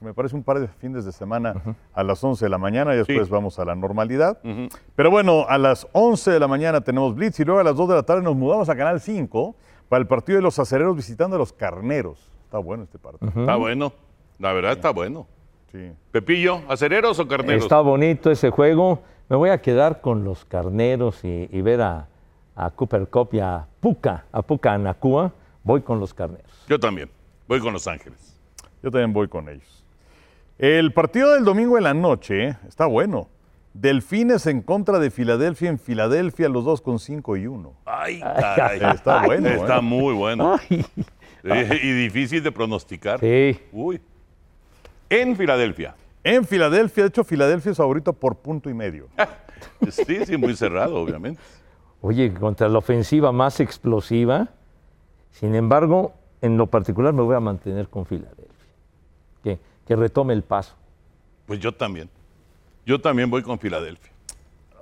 [0.00, 1.54] me parece un par de fines de semana
[1.92, 3.32] a las 11 de la mañana y después Sí.
[3.32, 4.38] vamos a la normalidad.
[4.96, 7.88] Pero bueno, a las 11 de la mañana tenemos Blitz y luego a las 2
[7.88, 9.54] de la tarde nos mudamos a Canal 5
[9.88, 12.18] para el partido de los acereros visitando a los carneros.
[12.44, 13.28] Está bueno este partido.
[13.34, 13.92] Está bueno.
[14.38, 15.26] La verdad está bueno.
[15.70, 15.92] Sí.
[16.10, 17.62] Pepillo, ¿acereros o carneros?
[17.62, 19.02] Está bonito ese juego.
[19.28, 22.08] Me voy a quedar con los carneros y, y ver a,
[22.56, 25.30] a Cooper Cup y a Puka, a Puka Anacua.
[25.62, 26.64] Voy con los carneros.
[26.68, 27.10] Yo también.
[27.46, 28.40] Voy con Los Ángeles.
[28.82, 29.79] Yo también voy con ellos.
[30.60, 33.28] El partido del domingo en la noche está bueno.
[33.72, 37.72] Delfines en contra de Filadelfia en Filadelfia, los dos con 5 y 1.
[37.86, 38.80] Ay, caray.
[38.94, 39.48] Está bueno.
[39.48, 39.82] Está ¿eh?
[39.82, 40.58] muy bueno.
[40.60, 40.84] Ay,
[41.82, 43.20] Y difícil de pronosticar.
[43.20, 43.58] sí.
[43.72, 44.02] Uy.
[45.08, 45.94] En Filadelfia.
[46.22, 49.08] En Filadelfia, de hecho, Filadelfia es favorito por punto y medio.
[49.90, 51.40] Sí, sí, muy cerrado, obviamente.
[52.02, 54.48] Oye, contra la ofensiva más explosiva.
[55.30, 58.46] Sin embargo, en lo particular me voy a mantener con Filadelfia.
[59.42, 59.58] Que,
[59.90, 60.76] que retome el paso.
[61.46, 62.08] Pues yo también.
[62.86, 64.12] Yo también voy con Filadelfia.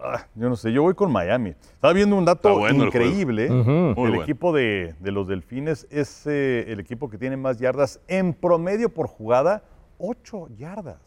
[0.05, 1.55] Ah, yo no sé, yo voy con Miami.
[1.63, 3.49] Estaba viendo un dato el increíble.
[3.49, 4.23] Muy El bueno.
[4.23, 8.91] equipo de, de los Delfines es eh, el equipo que tiene más yardas en promedio
[8.91, 9.63] por jugada,
[9.97, 10.99] 8 yardas.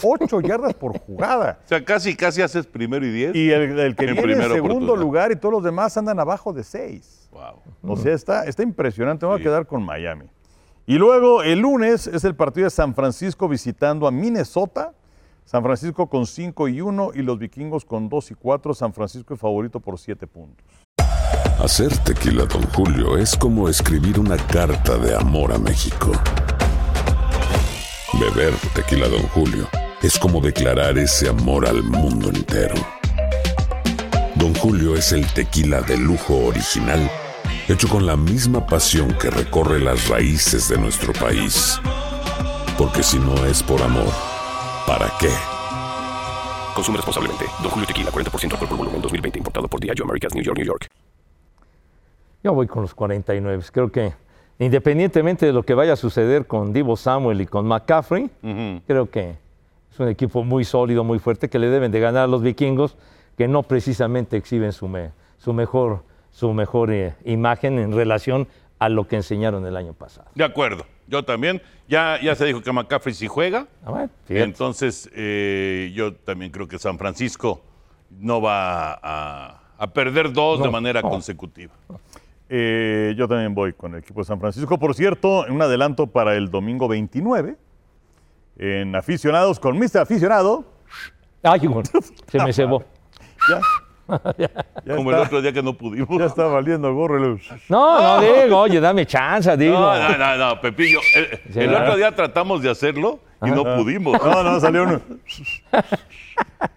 [0.00, 1.58] 8 yardas por jugada.
[1.64, 3.34] O sea, casi, casi haces primero y diez.
[3.34, 6.52] Y el, el que En viene en segundo lugar y todos los demás andan abajo
[6.52, 7.30] de 6.
[7.32, 7.62] Wow.
[7.82, 9.26] O sea, está, está impresionante.
[9.26, 9.42] Me voy Sí.
[9.42, 10.26] a quedar con Miami.
[10.90, 14.92] Y luego el lunes es el partido de San Francisco visitando a Minnesota.
[15.44, 18.74] San Francisco con 5 y 1 y los vikingos con 2 y 4.
[18.74, 20.66] San Francisco es favorito por 7 puntos.
[21.62, 26.10] Hacer tequila, Don Julio, es como escribir una carta de amor a México.
[28.14, 29.68] Beber tequila, Don Julio,
[30.02, 32.74] es como declarar ese amor al mundo entero.
[34.34, 37.08] Don Julio es el tequila de lujo original,
[37.72, 41.80] hecho con la misma pasión que recorre las raíces de nuestro país.
[42.78, 44.08] Porque si no es por amor,
[44.86, 45.28] ¿para qué?
[46.74, 47.44] Consume responsablemente.
[47.62, 49.38] Don Julio Tequila, 40% alcohol por volumen, 2020.
[49.38, 50.86] Importado por Diageo Americas, New York, New York.
[52.42, 53.62] Yo voy con los 49.
[53.70, 54.14] Creo que
[54.58, 58.30] independientemente de lo que vaya a suceder con Divo Samuel y con McCaffrey,
[58.86, 59.36] creo que
[59.92, 62.96] es un equipo muy sólido, muy fuerte, que le deben de ganar a los vikingos,
[63.36, 68.88] que no precisamente exhiben su, me- su mejor, su mejor eh, imagen en relación a
[68.88, 70.30] lo que enseñaron el año pasado.
[70.34, 70.86] De acuerdo.
[71.06, 71.60] Yo también.
[71.88, 73.66] Ya, ya se dijo que McCaffrey sí juega.
[73.84, 74.10] Ah, bueno.
[74.28, 77.62] Entonces, eh, yo también creo que San Francisco
[78.10, 81.10] no va a, a perder dos de manera no.
[81.10, 81.72] consecutiva.
[82.48, 84.78] Eh, yo también voy con el equipo de San Francisco.
[84.78, 87.56] Por cierto, un adelanto para el domingo 29.
[88.58, 89.98] En aficionados con Mr.
[90.00, 90.64] Aficionado.
[91.42, 91.88] Ay, bueno,
[92.26, 92.84] se me cebó.
[93.48, 93.60] Ya,
[94.38, 96.18] ya Como el otro día que no pudimos.
[96.18, 97.38] ya está valiendo gorro.
[97.68, 99.78] No, no digo, oye, dame chance, digo.
[99.78, 101.00] No, no, no, no, Pepillo.
[101.14, 101.82] El, Sí, el ¿verdad?
[101.82, 104.20] otro día tratamos de hacerlo y no pudimos.
[104.22, 105.00] No, no, salió uno.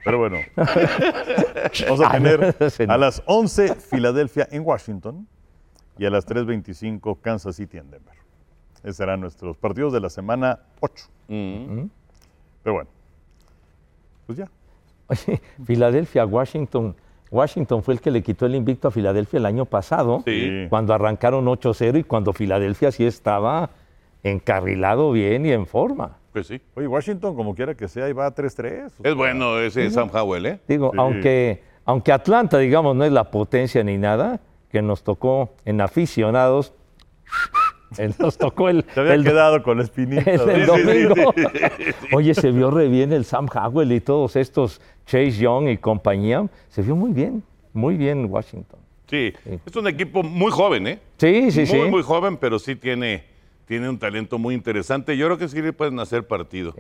[0.04, 0.38] Pero bueno.
[0.56, 2.56] Vamos a tener
[2.88, 5.28] a las 11 Filadelfia en Washington
[5.98, 8.16] y a las 3.25 Kansas City en Denver.
[8.84, 11.06] Esos serán nuestros partidos de la semana 8.
[11.30, 11.86] Mm.
[12.64, 12.90] Pero bueno.
[14.26, 14.50] Pues ya.
[15.08, 16.96] Oye, Filadelfia, Washington.
[17.34, 20.68] Washington fue el que le quitó el invicto a Filadelfia el año pasado, Sí.
[20.70, 23.72] cuando arrancaron 8-0 y cuando Filadelfia sí estaba
[24.22, 26.18] encarrilado bien y en forma.
[26.32, 26.62] Pues sí.
[26.76, 28.84] Oye, Washington, como quiera que sea, ahí va 3-3.
[28.84, 30.60] o Es sea, bueno ese Sam Howell, ¿eh?
[30.68, 30.98] Digo, Sí.
[31.00, 36.74] aunque, aunque Atlanta, digamos, no es la potencia ni nada, que nos tocó en aficionados,
[38.20, 40.30] nos tocó el, Te había el- quedado con la espinita.
[40.32, 41.34] el, domingo.
[42.14, 46.48] Oye, se vio re bien el Sam Howell y todos estos Chase Young y compañía.
[46.70, 48.80] Se vio muy bien, muy bien Washington.
[49.10, 49.34] Sí.
[49.66, 51.00] Es un equipo muy joven, ¿eh?
[51.18, 51.78] Sí, sí, muy, sí.
[51.90, 53.26] muy joven, pero sí tiene,
[53.68, 55.16] tiene un talento muy interesante.
[55.18, 56.74] Yo creo que sí le pueden hacer partido.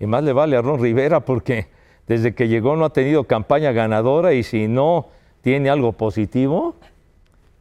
[0.00, 1.68] Y más le vale a Ron Rivera porque
[2.08, 5.08] desde que llegó no ha tenido campaña ganadora y si no
[5.42, 6.74] tiene algo positivo,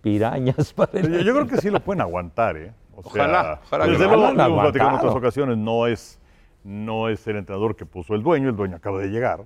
[0.01, 1.23] pirañas para Yo, el...
[1.23, 2.71] yo creo que sí lo pueden aguantar, ¿eh?
[2.95, 6.19] O Ojalá, ojalá que Desde lo luego, lo hemos platicado en otras ocasiones, no es,
[6.63, 9.45] no es el entrenador que puso el dueño, el dueño acaba de llegar.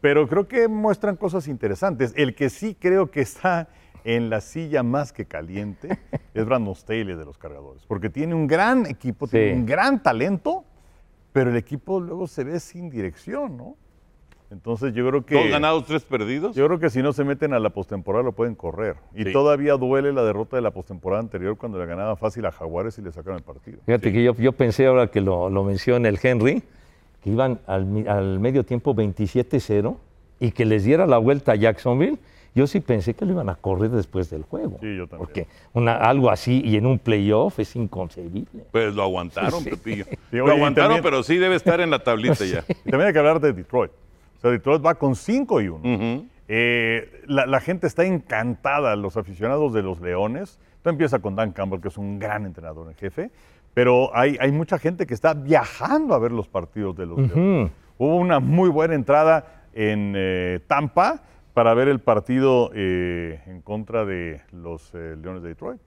[0.00, 2.12] Pero creo que muestran cosas interesantes.
[2.16, 3.68] El que sí creo que está
[4.04, 5.98] en la silla más que caliente
[6.34, 10.64] es Brandon Staley de los cargadores, porque tiene un gran equipo, tiene un gran talento,
[11.32, 13.76] pero el equipo luego se ve sin dirección, ¿no?
[14.50, 15.34] Entonces yo creo que...
[15.34, 16.54] Dos ganados, tres perdidos.
[16.54, 18.94] Yo creo que si no se meten a la postemporada lo pueden correr.
[19.14, 19.32] Y Sí.
[19.32, 23.02] todavía duele la derrota de la postemporada anterior cuando le ganaba fácil a Jaguares y
[23.02, 23.78] le sacaron el partido.
[23.86, 26.62] Fíjate que yo, yo pensé ahora que lo, lo menciona el Henry,
[27.24, 29.96] que iban al, al medio tiempo 27-0
[30.38, 32.18] y que les diera la vuelta a Jacksonville.
[32.54, 34.78] Yo sí pensé que lo iban a correr después del juego.
[34.80, 35.18] Sí, yo también.
[35.18, 38.64] Porque una- algo así y en un playoff es inconcebible.
[38.72, 39.70] Pues lo aguantaron, Sí.
[39.70, 40.04] Pepillo.
[40.30, 42.64] Sí, lo oye, aguantaron, también- pero sí debe estar en la tablita ya.
[42.68, 43.90] Y también hay que hablar de Detroit.
[44.36, 45.76] O sea, Detroit va con 5 y 1.
[45.76, 46.26] Ujú.
[46.48, 50.58] Eh, la, la gente está encantada, los aficionados de los Leones.
[50.82, 53.30] Todo empieza con Dan Campbell, que es un gran entrenador en jefe,
[53.74, 57.72] pero hay, hay mucha gente que está viajando a ver los partidos de los Leones.
[57.98, 61.22] Hubo una muy buena entrada en eh, Tampa
[61.54, 65.80] para ver el partido eh, en contra de los Leones de Detroit.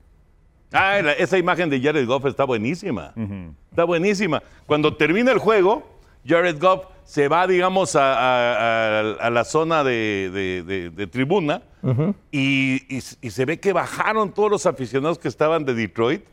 [0.72, 3.14] Ah, esa imagen de Jared Goff está buenísima.
[3.70, 4.44] Está buenísima.
[4.68, 9.84] Cuando termina el juego, Jared Goff se va, digamos, a, a- a- a la zona
[9.84, 11.62] de, de- de- de tribuna
[12.32, 16.24] y, y- y se ve que bajaron todos los aficionados que estaban de Detroit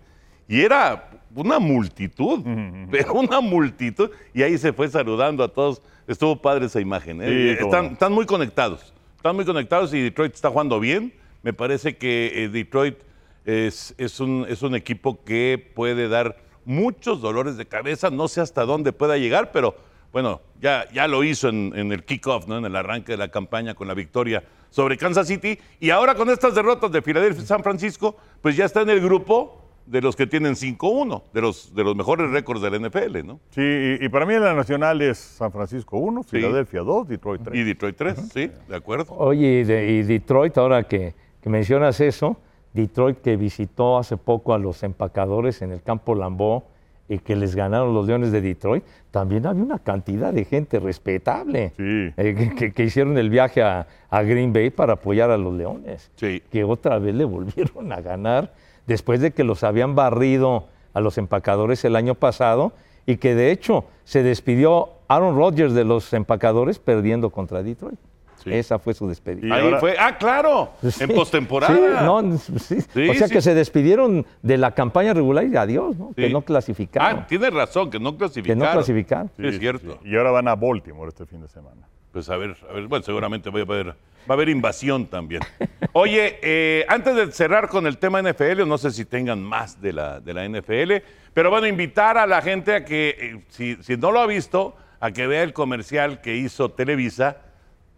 [0.48, 2.42] y era una multitud,
[2.90, 4.10] pero una multitud.
[4.34, 5.82] Y ahí se fue saludando a todos.
[6.06, 7.20] Estuvo padre esa imagen.
[7.22, 7.56] ¿eh?
[7.56, 8.92] Sí, cómo están, muy conectados.
[9.16, 11.12] Están muy conectados y Detroit está jugando bien.
[11.42, 12.96] Me parece que eh, Detroit
[13.44, 18.10] es, es un, es un equipo que puede dar muchos dolores de cabeza.
[18.10, 19.74] No sé hasta dónde pueda llegar, pero
[20.12, 22.58] bueno, ya, ya lo hizo en, en el kickoff, ¿no?
[22.58, 25.58] en el arranque de la campaña con la victoria sobre Kansas City.
[25.80, 29.00] Y ahora con estas derrotas de Filadelfia y San Francisco, pues ya está en el
[29.00, 33.38] grupo de los que tienen 5-1, de los, de los mejores récords del NFL, ¿no?
[33.50, 36.30] Sí, y, y para mí en la nacional es San Francisco 1, Sí.
[36.30, 37.54] Filadelfia 2, Detroit 3.
[37.60, 39.12] Y Detroit 3, sí, de acuerdo.
[39.16, 42.36] Oye, y, de- y Detroit, ahora que, que mencionas eso,
[42.76, 46.62] Detroit que visitó hace poco a los empacadores en el campo Lambeau
[47.08, 51.72] y que les ganaron los Leones de Detroit, también había una cantidad de gente respetable
[51.76, 52.12] Sí.
[52.16, 55.54] eh, que, que- que hicieron el viaje a, a Green Bay para apoyar a los
[55.54, 56.42] Leones, Sí.
[56.50, 58.52] que otra vez le volvieron a ganar
[58.86, 62.72] después de que los habían barrido a los empacadores el año pasado
[63.06, 67.98] y que de hecho se despidió Aaron Rodgers de los empacadores perdiendo contra Detroit.
[68.46, 68.54] Sí.
[68.54, 69.46] Esa fue su despedida.
[69.48, 71.02] Y Ahí ahora- fue, ah, claro, Sí.
[71.04, 71.74] en postemporada.
[71.74, 72.80] Sí, no, sí.
[72.80, 73.34] Sí, o sea sí.
[73.34, 76.12] que se despidieron de la campaña regular y adiós, ¿no?
[76.14, 77.20] Que no clasificaron.
[77.20, 78.58] Ah, tienes razón, que no que clasificaron.
[78.60, 79.30] no clasificaron.
[79.36, 79.98] Sí, es cierto.
[80.04, 81.88] Y ahora van a Baltimore este fin de semana.
[82.12, 83.94] Pues a ver, a ver, bueno, seguramente va a haber, va
[84.30, 85.42] a haber invasión también.
[85.92, 89.92] Oye, eh, antes de cerrar con el tema NFL, no sé si tengan más de
[89.92, 91.02] la, de la NFL,
[91.34, 94.76] pero bueno, invitar a la gente a que, eh, si, si no lo ha visto,
[94.98, 97.36] a que vea el comercial que hizo Televisa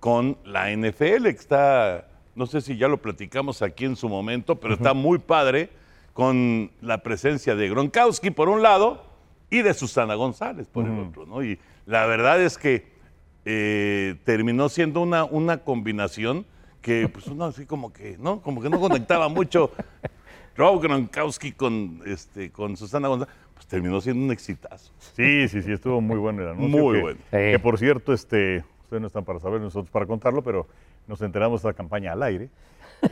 [0.00, 4.56] con la NFL, que está, no sé si ya lo platicamos aquí en su momento,
[4.56, 5.70] pero está muy padre
[6.12, 9.04] con la presencia de Gronkowski por un lado
[9.50, 11.42] y de Susana González por el otro, ¿no?
[11.42, 12.86] Y la verdad es que
[13.44, 16.44] eh, terminó siendo una, una combinación
[16.82, 18.40] que pues uno así como que, ¿no?
[18.40, 19.72] Como que no conectaba mucho
[20.56, 24.92] Rob Gronkowski con, este, con Susana González, pues terminó siendo un exitazo.
[25.16, 26.68] Sí, sí, sí, estuvo muy bueno el anuncio.
[26.82, 27.20] Muy que- bueno.
[27.30, 30.66] Que por cierto, este, ustedes no están para saber, nosotros para contarlo, pero
[31.06, 32.48] nos enteramos de esta campaña al aire.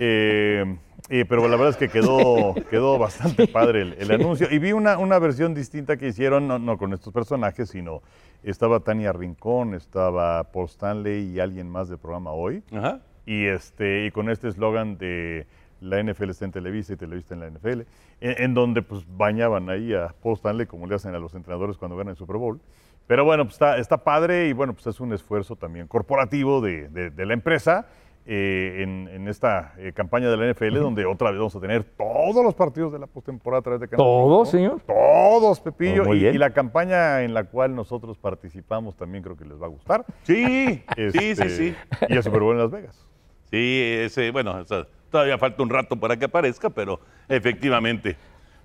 [0.01, 0.65] Eh,
[1.11, 4.49] eh, pero la verdad es que quedó, quedó bastante padre el, el anuncio.
[4.51, 8.03] Y vi una, una versión distinta que hicieron, no, no con estos personajes, sino
[8.43, 12.63] estaba Tania Rincón, estaba Paul Stanley y alguien más del programa hoy.
[12.73, 13.01] Ajá.
[13.27, 15.47] Y, este, y con este eslogan de
[15.81, 17.81] la NFL está en Televisa y Televisa en la NFL,
[18.23, 21.77] en, en donde pues bañaban ahí a Paul Stanley como le hacen a los entrenadores
[21.77, 22.61] cuando ganan el Super Bowl.
[23.07, 26.89] Pero bueno, pues está, está padre y bueno, pues es un esfuerzo también corporativo de,
[26.89, 27.87] de- de la empresa
[28.29, 31.85] eh, en, en esta eh, campaña de la NFL, donde otra vez vamos a tener
[31.85, 34.59] todos los partidos de la postemporada a través de Canal ¿Todos, 5.
[34.59, 34.81] señor?
[34.85, 36.03] Todos, Pepillo.
[36.09, 39.69] Oh, y, la campaña en la cual nosotros participamos también creo que les va a
[39.69, 40.05] gustar.
[40.25, 41.75] Sí, sí, Este, sí, sí.
[42.09, 43.07] Y el Super Bowl en Las Vegas.
[43.53, 48.17] Sí, ese, bueno, o sea, todavía falta un rato para que aparezca, pero efectivamente.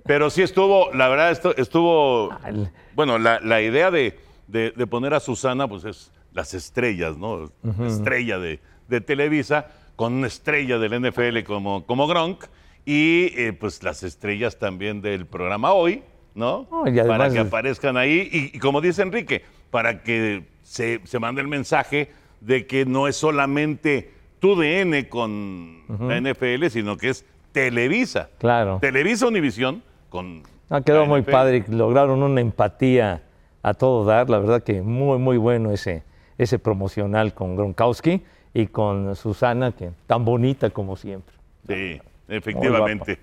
[0.03, 4.17] Pero sí estuvo, la verdad, esto, estuvo, Al- bueno, la, la idea de,
[4.51, 7.49] de- de poner a Susana, pues es las estrellas, ¿no?
[7.85, 12.45] Estrella de, de Televisa, con una estrella del NFL como, como Gronk,
[12.85, 16.67] y eh, pues las estrellas también del programa Hoy, ¿no?
[16.85, 18.29] Y para que aparezcan ahí.
[18.31, 23.07] Y, y como dice Enrique, para que se, se mande el mensaje de que no
[23.07, 28.29] es solamente tu DN con la NFL, sino que es Televisa.
[28.39, 28.79] Claro.
[28.81, 30.41] Televisa Univisión con.
[30.69, 33.21] Ha quedado la muy padre, lograron una empatía
[33.63, 36.03] a todo dar, la verdad que muy, muy bueno ese,
[36.37, 41.35] ese promocional con Gronkowski y con Susana, que tan bonita como siempre.
[41.67, 43.19] Sí, efectivamente.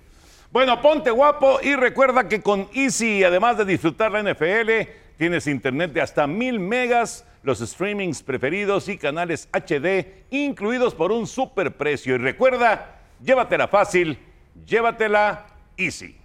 [0.51, 5.93] Bueno, ponte guapo y recuerda que con Easy, además de disfrutar la NFL, tienes internet
[5.93, 12.15] de hasta mil megas, los streamings preferidos y canales HD incluidos por un super precio.
[12.15, 14.17] Y recuerda, llévatela fácil,
[14.65, 15.45] llévatela
[15.77, 16.15] Easy.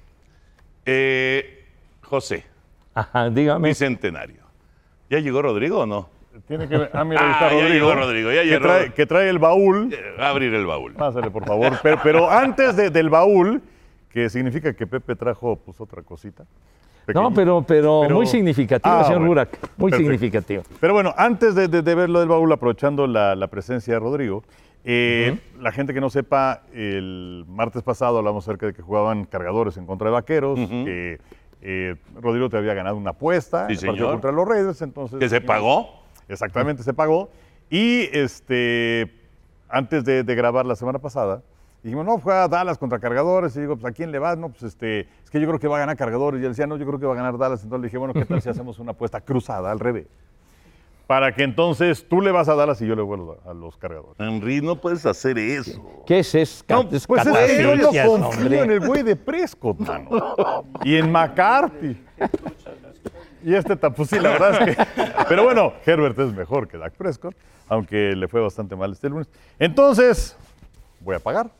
[0.87, 1.67] Eh,
[2.03, 2.45] José,
[2.95, 3.69] Ajá, dígame.
[3.69, 4.43] Bicentenario.
[5.11, 6.09] ¿Ya llegó Rodrigo o no?
[6.49, 6.91] Tiene que ver.
[6.93, 7.73] Ah, mira, ahí está Ah, ya Rodrigo.
[7.89, 8.63] llegó Rodrigo, ya que llegó.
[8.63, 9.93] trae, que trae el baúl.
[9.93, 10.93] Eh, va a abrir el baúl.
[10.95, 11.73] Pásale, por favor.
[11.83, 13.63] Pero, pero antes de- del baúl,
[14.11, 16.45] que significa que Pepe trajo pues otra cosita.
[17.13, 19.29] No, pero, pero, Pero- muy significativo, Ah, señor bueno.
[19.29, 20.11] Burak, muy Perfecto.
[20.13, 20.63] significativo.
[20.81, 24.01] Pero bueno, antes de, de- de ver lo del baúl, aprovechando la, la presencia de
[24.01, 24.43] Rodrigo,
[24.85, 29.77] eh, la gente que no sepa, el martes pasado hablamos acerca de que jugaban cargadores
[29.77, 30.59] en contra de vaqueros.
[30.59, 31.19] que,
[31.65, 34.13] eh, Rodrigo te había ganado una apuesta Sí, señor.
[34.13, 34.81] contra los Raiders.
[34.83, 36.03] Entonces, ¿Que se pagó?
[36.29, 37.31] Exactamente, se pagó.
[37.71, 39.11] Y este,
[39.69, 41.43] antes de, de grabar la semana pasada,
[41.83, 43.57] dijimos, no, juega Dallas contra Cargadores.
[43.57, 44.37] Y digo, pues, ¿a quién le vas?
[44.39, 46.41] No, pues este, es que yo creo que va a ganar Cargadores.
[46.41, 47.63] Y él decía, no, yo creo que va a ganar Dallas.
[47.65, 50.07] Entonces le dije, bueno, ¿qué tal si hacemos una apuesta cruzada, al revés?
[51.07, 54.19] Para que entonces tú le vas a Dallas y yo le vuelvo a los Cargadores.
[54.19, 56.03] Henry, no puedes hacer eso.
[56.07, 56.65] ¿Qué es eso?
[56.69, 58.61] No, Es Pues es que yo no confío hombre.
[58.61, 60.65] en el güey de Prescott, mano.
[60.83, 62.03] Y en McCarthy.
[63.45, 64.87] Y este pues sí, la verdad es que.
[65.29, 67.35] Pero bueno, Herbert es mejor que Dak Prescott,
[67.69, 69.29] aunque le fue bastante mal este lunes.
[69.59, 70.35] Entonces,
[71.01, 71.51] voy a pagar.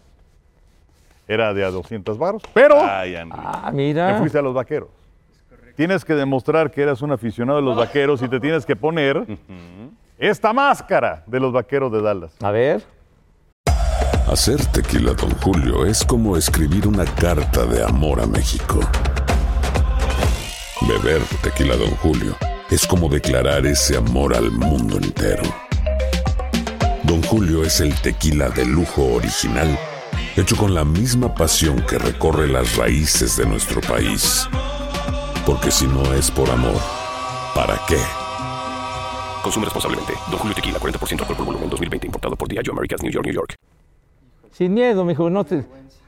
[1.29, 3.39] Era de a 200 baros, pero Ay, Henry.
[3.39, 4.19] Ah, me mira.
[4.19, 4.89] fuiste a los vaqueros.
[5.77, 9.39] Tienes que demostrar que eras un aficionado de los vaqueros y te tienes que poner
[10.19, 12.33] esta máscara de los vaqueros de Dallas.
[12.41, 12.83] A ver.
[14.31, 18.81] Hacer tequila, Don Julio, es como escribir una carta de amor a México.
[20.89, 22.37] Beber tequila, Don Julio,
[22.71, 25.43] es como declarar ese amor al mundo entero.
[27.03, 29.79] Don Julio es el tequila de lujo original,
[30.37, 34.49] hecho con la misma pasión que recorre las raíces de nuestro país.
[35.47, 36.81] Porque si no es por amor,
[37.55, 37.99] ¿para qué?
[39.43, 40.15] Consume responsablemente.
[40.31, 42.07] Don Julio Tequila, 40% alcohol por volumen, 2020.
[42.07, 43.55] Importado por Diageo Americas, New York, New York.
[44.53, 45.65] Sin miedo, mijo, no te...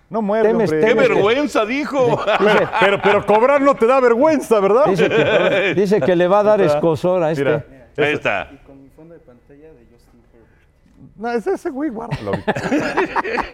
[0.09, 0.81] No muerde, Temes, hombre.
[0.81, 1.09] ¡Qué temes.
[1.09, 2.18] vergüenza, dijo!
[2.38, 4.87] Pero, pero, pero cobrar no te da vergüenza, ¿verdad?
[4.87, 7.44] Dice que, dice que le va a dar escosor a este.
[7.44, 7.66] Mira,
[7.99, 8.49] Ahí está.
[11.16, 12.33] no, ese, ese güey, guárdalo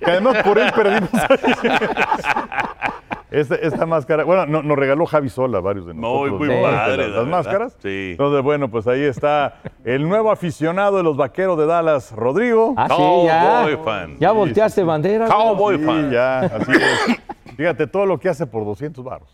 [0.04, 1.10] que además por él perdimos.
[3.32, 6.38] esta, esta máscara, bueno, no- nos regaló Javi Sola varios de Muy, nosotros.
[6.38, 6.62] muy ¿no?
[6.62, 7.26] padre, Las, la las verdad.
[7.30, 7.76] máscaras.
[7.82, 8.08] Sí.
[8.12, 12.74] Entonces, bueno, pues ahí está el nuevo aficionado de los vaqueros de Dallas, Rodrigo.
[12.76, 13.42] Ah, sí, ya.
[13.42, 14.16] Cowboy fan.
[14.18, 15.26] Ya volteaste bandera.
[15.26, 16.10] Cowboy Sí, fan.
[16.10, 17.56] ya, así es.
[17.56, 19.28] Fíjate todo lo que hace por 200 baros.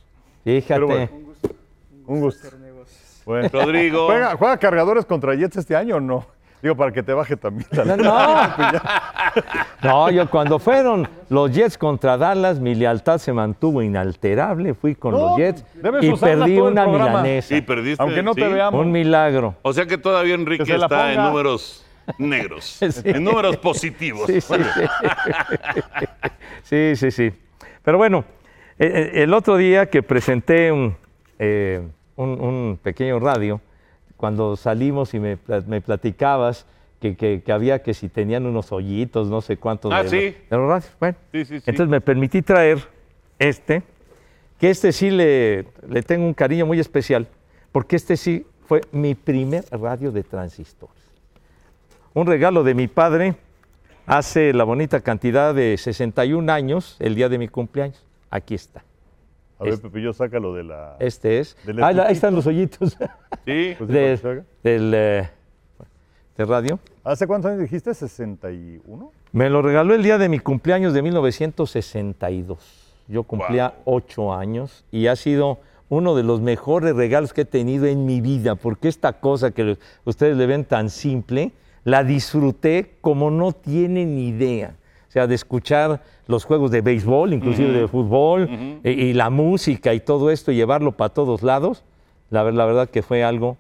[0.45, 0.75] Fíjate.
[0.75, 1.09] Pero bueno.
[2.07, 2.49] Un gusto.
[3.27, 3.49] Bueno.
[3.53, 4.07] Rodrigo.
[4.07, 6.25] ¿Juega, juega cargadores contra Jets este año o no?
[6.63, 7.67] Digo, para que te baje también.
[7.73, 8.81] la- No, no.
[9.83, 14.75] No, yo cuando fueron los Jets contra Dallas, mi lealtad se mantuvo inalterable.
[14.75, 15.65] Fui con No, los Jets
[16.03, 17.09] y perdí una programa.
[17.23, 17.49] milanesa.
[17.55, 18.03] Sí, perdiste.
[18.03, 18.81] Aunque no te veamos.
[18.85, 19.55] Un milagro.
[19.63, 21.85] O sea que todavía Enrique Que está en números
[22.19, 22.65] negros.
[22.81, 22.87] Sí.
[23.05, 24.27] En números positivos.
[24.27, 24.83] Sí, sí, sí.
[26.63, 27.33] Sí, sí, sí.
[27.83, 28.25] Pero bueno,
[28.79, 30.97] eh, eh, el otro día que presenté un,
[31.39, 33.61] eh, un- un pequeño radio,
[34.19, 36.67] cuando salimos y me, pla- me platicabas
[37.01, 40.17] que, que- que había que si tenían unos hoyitos, no sé cuántos Ah, de, sí.
[40.51, 40.93] de los radios.
[41.01, 41.71] Bueno, Sí, sí, sí.
[41.71, 42.81] entonces me permití traer
[43.39, 43.83] este,
[44.59, 47.27] que este sí le, le tengo un cariño muy especial,
[47.73, 50.97] porque este sí fue mi primer radio de transistores.
[52.13, 53.37] Un regalo de mi padre
[54.07, 58.05] hace la bonita cantidad de 61 años, el día de mi cumpleaños.
[58.31, 58.83] Aquí está.
[59.59, 60.97] A ver, Pepillo, sácalo de la.
[61.01, 61.57] Este es.
[61.65, 62.97] Del Ah, ahí están los hoyitos
[63.45, 63.75] Sí.
[63.79, 65.29] Pues, de- del eh,
[66.37, 66.79] de radio.
[67.03, 67.91] ¿Hace cuántos años dijiste?
[67.91, 69.11] ¿61?
[69.33, 72.59] Me lo regaló el día de mi cumpleaños de 1962.
[73.09, 77.87] Yo cumplía ocho años y ha sido uno de los mejores regalos que he tenido
[77.87, 81.53] en mi vida, porque esta cosa que ustedes le ven tan simple,
[81.85, 84.77] la disfruté como no tienen idea.
[85.19, 88.49] Sea, de escuchar los juegos de béisbol, inclusive de fútbol,
[88.85, 91.83] y, y la música y todo esto, y llevarlo para todos lados,
[92.31, 93.57] la, ver- la verdad que fue algo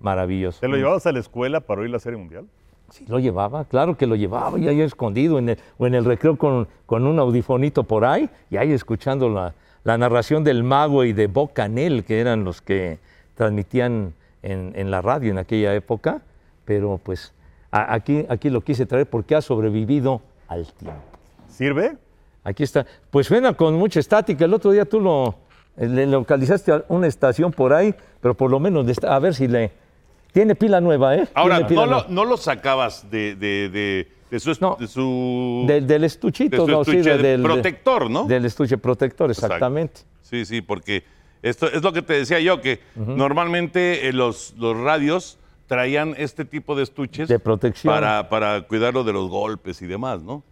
[0.00, 0.60] maravilloso.
[0.60, 2.44] ¿Te lo llevabas a la escuela para oír la Serie Mundial?
[2.90, 6.04] Sí, lo llevaba, claro que lo llevaba, y ahí escondido en el, o en el
[6.04, 9.54] recreo con, con un audifonito por ahí, y ahí escuchando la,
[9.84, 12.98] la narración del Mago y de Bocanel, que eran los que
[13.34, 16.20] transmitían en, en la radio en aquella época,
[16.66, 17.32] pero pues
[17.70, 21.00] a- aquí, aquí lo quise traer porque ha sobrevivido al tiempo.
[21.48, 21.96] ¿Sirve?
[22.44, 22.86] Aquí está.
[23.10, 24.44] Pues suena con mucha estática.
[24.44, 25.34] El otro día tú lo
[25.76, 29.46] eh, le localizaste a una estación por ahí, pero por lo menos a ver si
[29.48, 29.70] le
[30.32, 31.28] tiene pila nueva, ¿eh?
[31.34, 32.06] Ahora, no lo, nueva.
[32.08, 34.76] no lo sacabas de, de, de, de su, No.
[34.86, 38.24] su- del, del estuchito, su no, sí, del protector, ¿no?
[38.24, 39.54] Del estuche protector, Exacto.
[39.54, 40.00] exactamente.
[40.22, 41.04] Sí, sí, porque
[41.42, 45.38] esto es lo que te decía yo, que normalmente eh, los, los radios
[45.68, 47.94] traían este tipo de estuches De protección.
[47.94, 50.42] para, para cuidarlo de los golpes y demás, ¿no?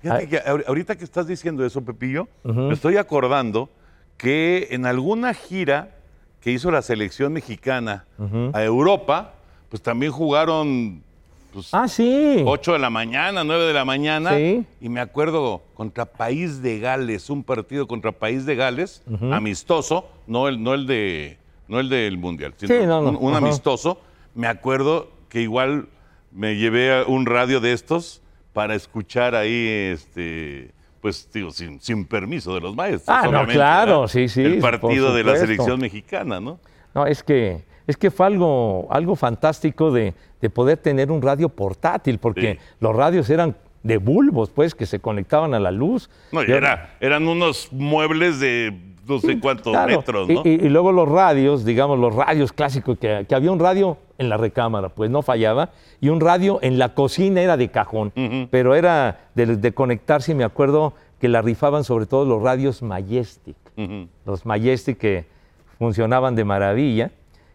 [0.00, 3.68] Fíjate que ahor- ahorita que estás diciendo eso, Pepillo, me estoy acordando
[4.16, 5.90] que en alguna gira
[6.40, 8.06] que hizo la selección mexicana
[8.52, 9.34] a Europa,
[9.68, 11.02] pues también jugaron
[11.52, 12.42] pues, Ah, sí.
[12.44, 14.36] 8 de la mañana, 9 de la mañana.
[14.36, 14.64] Sí.
[14.80, 20.48] Y me acuerdo contra País de Gales, un partido contra País de Gales, amistoso, no
[20.48, 21.38] el, no el de
[21.68, 23.18] no el del Mundial, sino Sí, no, no.
[23.18, 24.00] un, amistoso.
[24.34, 25.88] Me acuerdo que igual
[26.32, 28.20] me llevé a un radio de estos
[28.52, 33.14] para escuchar ahí este pues digo, sin, sin permiso de los maestros.
[33.14, 34.08] Ah, no, claro, ¿verdad?
[34.08, 36.58] sí, sí, El partido de la selección mexicana, ¿no?
[36.94, 41.50] No, es que, es que fue algo, algo fantástico de, de poder tener un radio
[41.50, 42.58] portátil, porque Sí.
[42.80, 46.08] los radios eran de bulbos, pues, que se conectaban a la luz.
[46.32, 48.72] No, y era, eran unos muebles de
[49.06, 50.42] no sé cuántos Claro, metros, ¿no?
[50.44, 54.28] Y, y luego los radios, digamos, los radios clásicos, que, que había un radio en
[54.28, 58.12] la recámara, pues no fallaba, y un radio en la cocina era de cajón,
[58.50, 63.56] pero era de, de conectarse, me acuerdo que la rifaban sobre todo los radios Majestic,
[64.24, 65.26] los Majestic que
[65.78, 67.10] funcionaban de maravilla,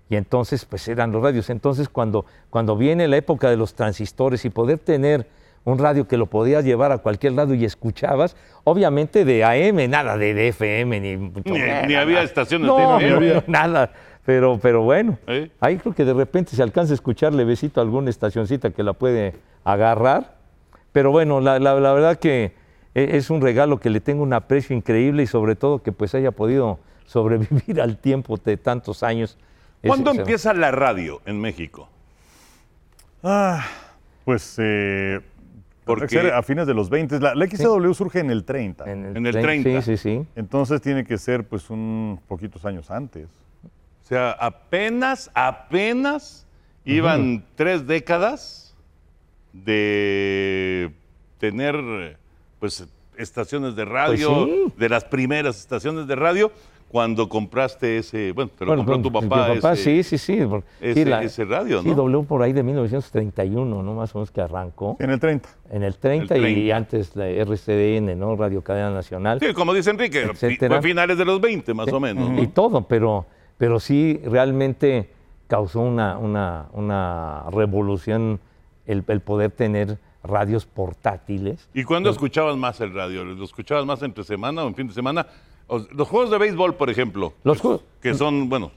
[0.10, 1.50] y entonces pues eran los radios.
[1.50, 5.28] Entonces cuando, cuando viene la época de los transistores y poder tener
[5.66, 10.18] un radio que lo podías llevar a cualquier lado y escuchabas, obviamente de AM, nada
[10.18, 12.26] de, de FM, ni mucho Ni- menos, ni había nada.
[12.26, 13.16] estaciones no, de no FM.
[13.16, 13.92] había nada.
[14.26, 15.50] Pero, pero bueno, ¿Eh?
[15.60, 19.34] ahí creo que de repente se alcanza a escuchar levecito alguna estacioncita que la puede
[19.64, 20.36] agarrar.
[20.92, 22.54] Pero bueno, la, la- la verdad que
[22.96, 26.14] e- es un regalo que le tengo un aprecio increíble y sobre todo que pues
[26.16, 29.38] haya podido sobrevivir al tiempo de tantos años.
[29.86, 31.90] ¿Cuándo es- empieza la radio en México?
[33.24, 33.66] Ah,
[34.26, 35.20] pues eh,
[35.96, 37.20] Porque- tendrá que ser a fines de los 20.
[37.20, 38.90] La, la XW surge en el 30.
[38.92, 39.82] En el tre- 30.
[39.82, 40.28] Sí, sí, sí.
[40.36, 43.28] Entonces tiene que ser pues un poquitos años antes.
[44.04, 46.46] O sea, apenas, apenas
[46.86, 48.76] iban tres décadas
[49.54, 50.92] de
[51.40, 52.18] tener,
[52.60, 52.88] pues,
[53.18, 54.74] estaciones de radio, Pues sí.
[54.78, 56.52] de las primeras estaciones de radio,
[56.90, 59.50] cuando compraste ese, bueno, te lo Bueno, compró tu papá.
[59.50, 60.46] mi papá, ese- sí, sí, sí.
[60.46, 61.96] por- ese- sí, ese radio, Sí, ¿no?
[61.96, 63.94] W por ahí de 1931, ¿no?
[63.94, 64.98] Más o menos que arrancó.
[65.00, 65.50] En el 30.
[65.72, 66.76] En el 30, El y 30.
[66.78, 68.36] antes la RCDN, ¿no?
[68.36, 69.40] Radio Cadena Nacional.
[69.40, 70.76] Sí, como dice Enrique, Etcétera.
[70.82, 72.28] fue finales de los 20, más o menos.
[72.30, 72.42] ¿no?
[72.42, 73.26] Y todo, pero,
[73.60, 75.12] pero sí realmente
[75.48, 78.40] causó una, una, una revolución
[78.88, 81.70] el, el poder tener radios portátiles.
[81.74, 83.24] ¿Y cuándo escuchabas más el radio?
[83.24, 85.28] ¿Lo escuchabas más entre semana o en fin de semana?
[85.94, 88.72] Los juegos de béisbol, por ejemplo, Los que- que son, bueno,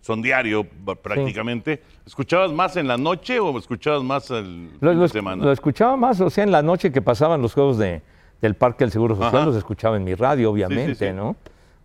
[0.00, 0.64] son diario
[1.02, 1.82] prácticamente.
[2.06, 5.44] ¿Escuchabas más en la noche o escuchabas más el Lo, semana?
[5.44, 8.02] lo escuchaba más, o sea, en la noche que pasaban los juegos de,
[8.40, 9.46] del Parque del Seguro Social, Ajá.
[9.46, 11.14] los escuchaba en mi radio, obviamente, sí.
[11.14, 11.36] ¿no?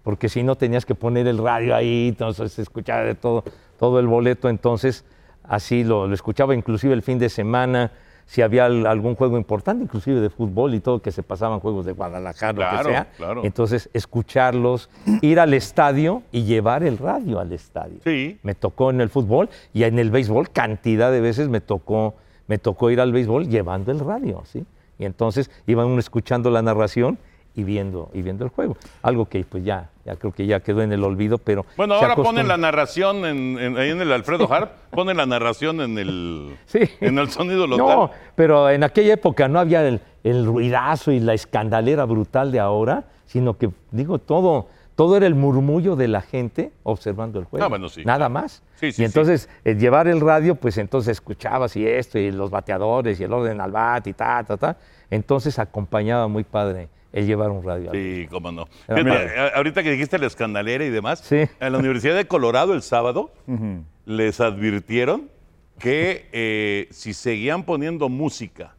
[0.04, 3.44] Porque si no tenías que poner el radio ahí, entonces se escuchaba de todo,
[3.80, 5.04] todo el boleto, entonces
[5.44, 7.92] así lo, lo escuchaba inclusive el fin de semana,
[8.26, 11.86] si había al- algún juego importante, inclusive de fútbol y todo, que se pasaban juegos
[11.86, 13.08] de Guadalajara, lo que sea.
[13.18, 13.42] claro.
[13.44, 14.90] Entonces, escucharlos,
[15.22, 18.00] ir al estadio y llevar el radio al estadio.
[18.04, 18.40] Sí.
[18.44, 22.16] Me tocó en el fútbol y en el béisbol cantidad de veces me tocó,
[22.48, 24.66] me tocó ir al béisbol llevando el radio, ¿sí?
[24.98, 27.20] Y entonces iba uno escuchando la narración
[27.56, 28.78] y viendo, y viendo el juego.
[29.02, 31.66] Algo que pues ya, ya creo que ya quedó en el olvido, pero...
[31.78, 35.80] Bueno, ahora ponen la narración en, en- ahí en el Alfredo Harp, ponen la narración
[35.82, 36.80] en el, Sí.
[37.02, 37.88] en el sonido local.
[37.88, 42.60] No, pero en aquella época no había el, el ruidazo y la escandalera brutal de
[42.60, 47.66] ahora, sino que, digo, todo, todo era el murmullo de la gente observando el juego.
[47.66, 48.64] Ah, bueno, sí, Nada más.
[48.76, 53.20] Sí, y entonces, eh, llevar el radio, pues entonces escuchabas y esto, y los bateadores,
[53.20, 54.78] y el orden al bat, y ta, ta, ta.
[55.10, 57.92] Entonces acompañaba muy padre el llevar un radio.
[57.94, 58.66] Sí, cómo no.
[58.88, 61.38] Fíjate, ahorita que dijiste la escandalera y demás, Sí.
[61.60, 63.32] en la Universidad de Colorado el sábado
[64.06, 65.30] les advirtieron
[65.80, 68.76] que eh, si seguían poniendo música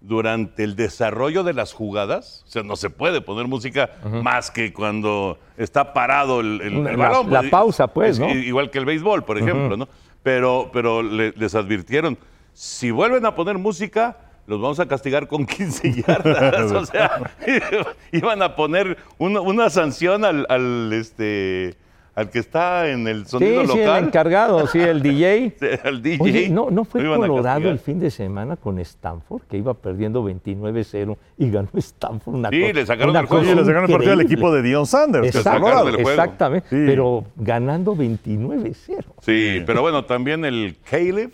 [0.00, 3.90] durante el desarrollo de las jugadas, o sea, no se puede poner música
[4.22, 7.30] más que cuando está parado el, el- balón.
[7.30, 8.28] la pues, pausa, pues, es ¿no?
[8.30, 9.88] Igual que el béisbol, por ejemplo, ¿no?
[10.22, 12.18] Pero, pero le- les advirtieron,
[12.52, 14.16] si vuelven a poner música,
[14.46, 16.72] los vamos a castigar con 15 yardas.
[16.72, 17.30] o sea,
[18.12, 21.74] iban a poner una, una sanción al, al, este,
[22.14, 24.04] al que está en el sonido Sí, sí, el local.
[24.04, 25.54] encargado, sí, el DJ.
[25.84, 26.18] al DJ.
[26.22, 31.16] Oye, ¿no, ¿no fue Colorado el fin de semana con Stanford, que iba perdiendo 29-0
[31.38, 33.42] y ganó Stanford una Sí, cosa- le sacaron el juego.
[33.44, 35.22] Oye, le sacaron el partido al equipo de Dion Sanders.
[35.22, 35.88] que es Exacto, juego.
[36.10, 36.82] exactamente, Sí.
[36.84, 39.04] pero ganando 29-0.
[39.22, 41.30] Sí, pero bueno, también el Caleb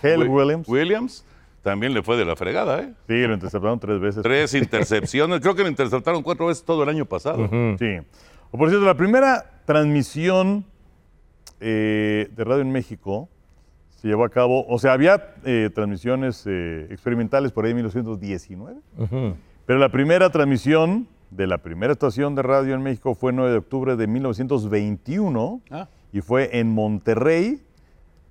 [0.00, 0.68] Caleb Wi- Williams.
[0.68, 1.24] Williams
[1.62, 2.92] también le fue de la fregada, ¿eh?
[3.08, 4.22] Sí, lo interceptaron tres veces.
[4.22, 5.40] Tres intercepciones.
[5.40, 7.48] Creo que lo interceptaron cuatro veces todo el año pasado.
[7.78, 7.98] Sí.
[8.50, 10.64] O por cierto, la primera transmisión
[11.60, 13.28] eh, de radio en México
[13.90, 18.80] se llevó a cabo, o sea, había eh, transmisiones eh, experimentales por ahí en 1919,
[19.64, 23.52] pero la primera transmisión de la primera estación de radio en México fue el 9
[23.52, 25.88] de octubre de 1921 Ah.
[26.12, 27.62] y fue en Monterrey,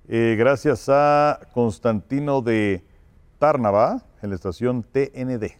[0.08, 2.84] eh, gracias a Constantino de
[3.46, 5.58] Tárnava en la estación TND.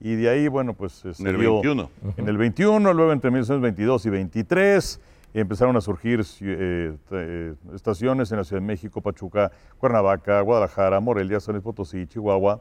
[0.00, 1.90] Y de ahí, bueno, pues eh, se En el dio 21.
[2.18, 5.00] En el 21, luego entre 1922 y 23
[5.34, 11.40] empezaron a surgir eh, eh, estaciones en la Ciudad de México, Pachuca, Cuernavaca, Guadalajara, Morelia,
[11.40, 12.60] San Luis Potosí, Chihuahua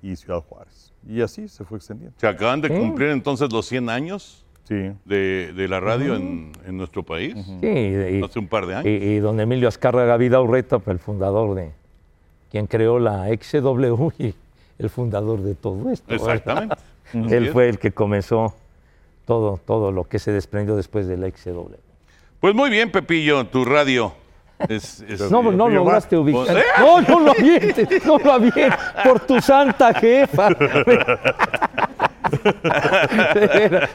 [0.00, 0.94] y Ciudad Juárez.
[1.06, 2.16] Y así se fue extendiendo.
[2.18, 4.92] Se acaban de cumplir entonces los 100 años Sí.
[5.04, 7.34] de, de la radio en, en nuestro país.
[7.60, 8.86] Sí, y, Hace un par de años.
[8.86, 11.72] y- y don Emilio Azcárraga Vidaurreta, el fundador de,
[12.56, 14.34] quien creó la XW y
[14.78, 16.14] el fundador de todo esto.
[16.14, 16.76] Exactamente.
[17.12, 18.54] Él fue el que comenzó
[19.26, 21.74] todo, todo lo que se desprendió después de la XW.
[22.40, 24.14] Pues muy bien, Pepillo, tu radio.
[24.70, 26.46] Es, es- No, no lograste ubicar.
[26.46, 26.62] Pues, ¿eh?
[26.78, 28.72] No, no lo avientes, no lo avientes,
[29.04, 30.48] por tu santa jefa.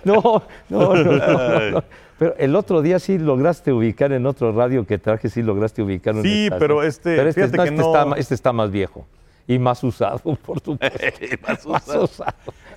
[0.05, 1.83] No, no, no, no, no.
[2.21, 6.13] Pero el otro día sí lograste ubicar en otro radio que traje, sí lograste ubicar
[6.13, 6.59] una Sí, estación.
[6.59, 9.07] pero este, Pero este, fíjate no, que este no- está, ma- este está más viejo
[9.47, 10.77] y más usado, por supuesto.
[11.41, 12.03] Más Más usado.
[12.03, 12.33] usado.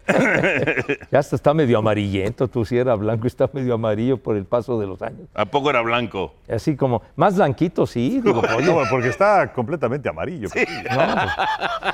[1.13, 4.81] ya hasta está medio amarillento, tú si era blanco, está medio amarillo por el paso
[4.81, 5.29] de los años.
[5.35, 6.33] ¿A poco era blanco?
[6.49, 10.49] Así como, más blanquito, sí, digo, oye, No, porque está completamente amarillo.
[10.49, 11.29] No, pues,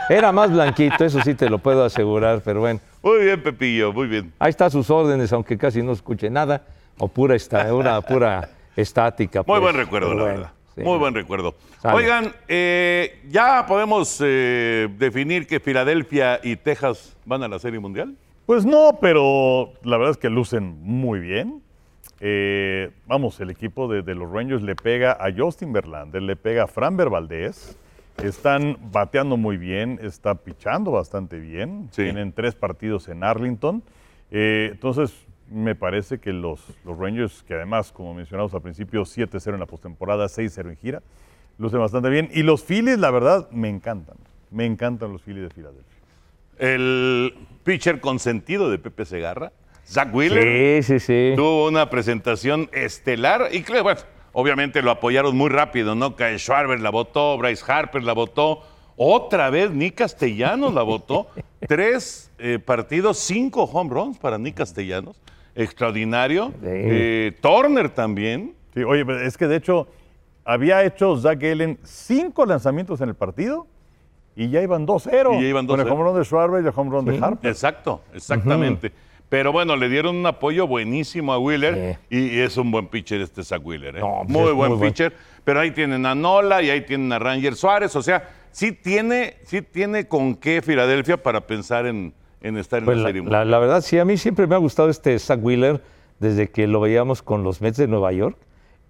[0.08, 4.06] era más blanquito, eso sí te lo puedo asegurar, pero bueno, Muy bien, Pepillo, muy
[4.06, 4.32] bien.
[4.38, 6.62] ahí está sus órdenes, aunque casi no escuche nada,
[7.00, 9.40] o pura, esta, una pura estática.
[9.40, 10.52] Muy pues, buen recuerdo, pero la bueno, verdad.
[10.74, 10.82] sí.
[10.82, 11.54] Muy buen recuerdo.
[11.80, 11.96] Sale.
[11.96, 18.14] Oigan, eh, ¿ya podemos eh, definir que Filadelfia y Texas van a la Serie Mundial?
[18.46, 21.62] Pues no, pero la verdad es que lucen muy bien.
[22.20, 26.64] Eh, vamos, el equipo de, de los Rangers le pega a Justin Verlander, le pega
[26.64, 27.76] a Fran Valdez.
[28.22, 31.88] Están bateando muy bien, está pichando bastante bien.
[31.92, 32.02] Sí.
[32.02, 33.82] Tienen tres partidos en Arlington.
[34.30, 35.14] Eh, entonces,
[35.50, 39.66] me parece que los, los Rangers, que además, como mencionamos al principio, 7-0 en la
[39.66, 41.02] postemporada, 6-0 en gira,
[41.58, 42.28] lucen bastante bien.
[42.32, 44.16] Y los Phillies, la verdad, me encantan.
[44.50, 45.84] Me encantan los Phillies de Filadelfia.
[46.58, 47.34] El
[47.64, 49.52] pitcher consentido de Pepe Segarra,
[49.86, 51.32] Zach Wheeler, Sí, sí, sí.
[51.36, 54.00] tuvo una presentación estelar y claro, bueno,
[54.32, 56.16] obviamente lo apoyaron muy rápido, ¿no?
[56.16, 58.62] Kyle Schwarber la votó, Bryce Harper la votó,
[58.96, 61.28] otra vez Nick Castellanos la votó.
[61.66, 65.16] Tres eh, partidos, cinco home runs para Nick Castellanos.
[65.54, 66.48] Extraordinario.
[66.60, 66.66] Sí.
[66.66, 68.54] Eh, Turner también.
[68.74, 69.88] Sí, oye, pero es que de hecho
[70.44, 73.66] había hecho Zach Gallen cinco lanzamientos en el partido
[74.36, 75.38] y ya iban 2-0.
[75.38, 75.92] Y ya iban Con el 2-0.
[75.92, 77.18] home run de Schwarber y el home run de.
[77.18, 77.50] Harper.
[77.50, 78.92] Exacto, exactamente.
[79.28, 83.20] Pero bueno, le dieron un apoyo buenísimo a Wheeler y, y es un buen pitcher
[83.20, 83.96] este Zach Wheeler.
[83.96, 84.00] ¿eh?
[84.00, 84.90] No, pues muy es buen muy buen.
[84.90, 85.14] pitcher.
[85.44, 87.94] Pero ahí tienen a Nola y ahí tienen a Ranger Suárez.
[87.94, 92.12] O sea, sí tiene, sí tiene con qué Filadelfia para pensar en,
[92.42, 93.22] en estar en Pues la la, serie.
[93.30, 95.82] la- la verdad, sí, a mí siempre me ha gustado este Zach Wheeler
[96.18, 98.36] desde que lo veíamos con los Mets de Nueva York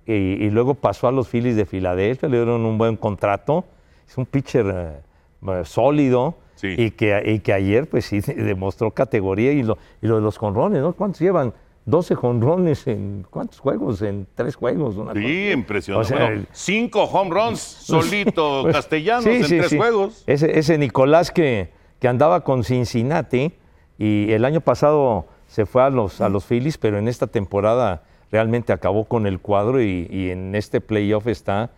[0.07, 3.64] y, y luego pasó a los Phillies de Filadelfia, le dieron un buen contrato.
[4.09, 6.74] Es un pitcher eh, eh, sólido Sí.
[6.76, 10.36] y, que, y que ayer, pues sí, demostró categoría y lo, y lo de los
[10.36, 10.92] jonrones, ¿no?
[10.92, 11.55] ¿Cuántos llevan?
[11.86, 14.03] 12 jonrones en ¿cuántos juegos?
[14.03, 14.96] En tres juegos.
[14.96, 15.24] una cosa.
[15.24, 16.05] Sí, impresionante.
[16.07, 19.76] O sea, Bueno, el- cinco home runs solito Pues, Castellanos sí, en sí, tres sí.
[19.78, 20.22] juegos.
[20.26, 21.70] Ese, ese Nicolás que,
[22.01, 23.53] que andaba con Cincinnati
[23.98, 28.03] y el año pasado se fue a los, a los Phillies, pero en esta temporada
[28.32, 31.70] realmente acabó con el cuadro y, y en este playoff está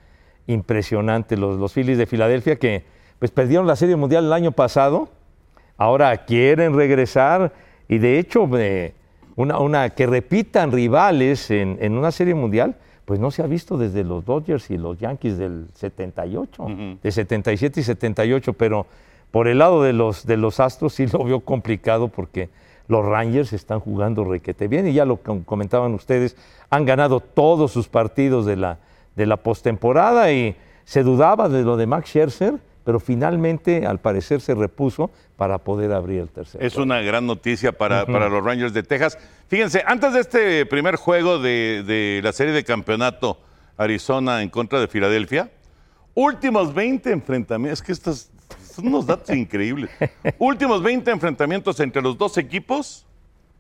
[0.47, 1.37] impresionante.
[1.37, 2.85] Los, los Phillies de Filadelfia que
[3.19, 5.09] pues perdieron la Serie Mundial el año pasado,
[5.77, 7.53] ahora quieren regresar
[7.89, 8.95] y de hecho eh,
[9.37, 13.79] una, una que repitan rivales en, en una Serie Mundial, pues no se ha visto
[13.79, 16.67] desde los Dodgers y los Yankees del 78,
[17.03, 18.87] de 77 y 78, pero
[19.33, 22.49] por el lado de los, de los Astros sí lo veo complicado porque
[22.87, 26.37] los Rangers están jugando requete bien y ya lo com- comentaban ustedes,
[26.71, 28.79] han ganado todos sus partidos de la,
[29.17, 30.55] de la postemporada y
[30.85, 32.55] se dudaba de lo de Max Scherzer,
[32.85, 36.63] pero finalmente al parecer se repuso para poder abrir el tercer.
[36.63, 39.17] Es una gran noticia para, para los Rangers de Texas.
[39.47, 43.39] Fíjense, antes de este primer juego de, de la serie de campeonato
[43.77, 45.51] Arizona en contra de Filadelfia,
[46.15, 48.32] últimos 20 enfrentamientos, es que estos
[48.75, 49.91] son unos datos increíbles.
[50.39, 53.07] Últimos 20 enfrentamientos entre los dos equipos,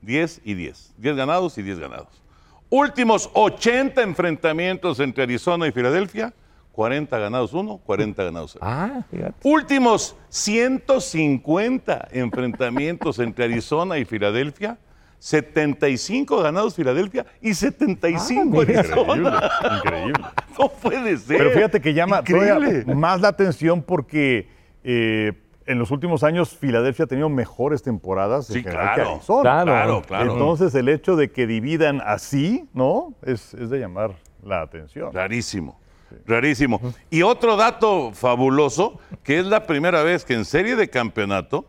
[0.02, 0.94] 10 y 10.
[0.98, 2.22] 10 ganados y 10 ganados.
[2.70, 6.32] Últimos 80 enfrentamientos entre Arizona y Filadelfia,
[6.72, 8.64] 40 ganados uno, 40 ganados cero.
[8.66, 9.34] Ah, fíjate.
[9.42, 14.78] Últimos 150 enfrentamientos entre Arizona y Filadelfia,
[15.18, 18.62] 75 ganados Filadelfia y 75 Ah.
[18.62, 19.50] Arizona.
[19.76, 20.24] Increíble.
[20.58, 21.38] No puede ser.
[21.38, 22.84] Pero fíjate que llama Increíble.
[22.94, 24.46] más la atención porque
[24.84, 25.32] eh,
[25.66, 29.02] en los últimos años Filadelfia ha tenido mejores temporadas en Sí, general claro.
[29.10, 29.42] que Arizona.
[29.42, 29.64] Claro.
[29.66, 30.32] Claro, claro.
[30.32, 33.14] Entonces el hecho de que dividan así, ¿no?
[33.22, 35.12] Es, es de llamar la atención.
[35.12, 35.78] Rarísimo.
[36.26, 36.80] Rarísimo.
[37.10, 41.64] Y otro dato fabuloso, que es la primera vez que en serie de campeonato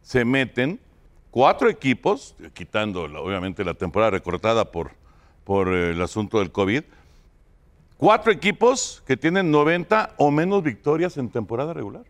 [0.00, 0.78] se meten
[1.30, 4.92] cuatro equipos, quitando obviamente la temporada recortada por,
[5.42, 6.84] por eh, el asunto del COVID,
[7.96, 12.04] cuatro equipos que tienen 90 o menos victorias en temporada regular.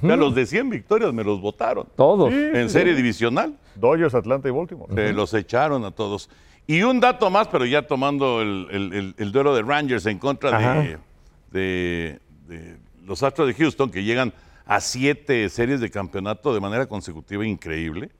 [0.00, 1.86] Sea, los de 100 victorias me los votaron.
[1.96, 2.32] Todos.
[2.32, 3.56] En serie divisional.
[3.74, 4.94] Dodgers, Atlanta y Baltimore.
[4.94, 6.30] Se los echaron a todos.
[6.66, 10.18] Y un dato más, pero ya tomando el, el- el- el duelo de Rangers en
[10.18, 10.82] contra de, Ajá.
[11.52, 12.18] de-
[12.48, 14.32] de los Astros de Houston, que llegan
[14.64, 18.10] a siete series de campeonato de manera consecutiva increíble.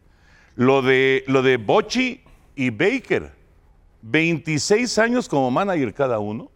[0.54, 2.20] Lo de, lo de Bochy
[2.54, 3.32] y Baker,
[4.02, 6.50] 26 años como manager cada uno.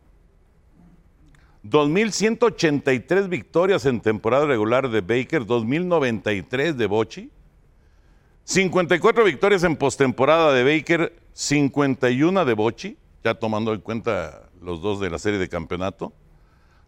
[1.65, 7.31] 2.183 victorias en temporada regular de Baker, 2.093 de Bochy.
[8.45, 15.01] 54 victorias en postemporada de Baker, 51 de Bochy, ya tomando en cuenta los dos
[15.01, 16.13] de la serie de campeonato.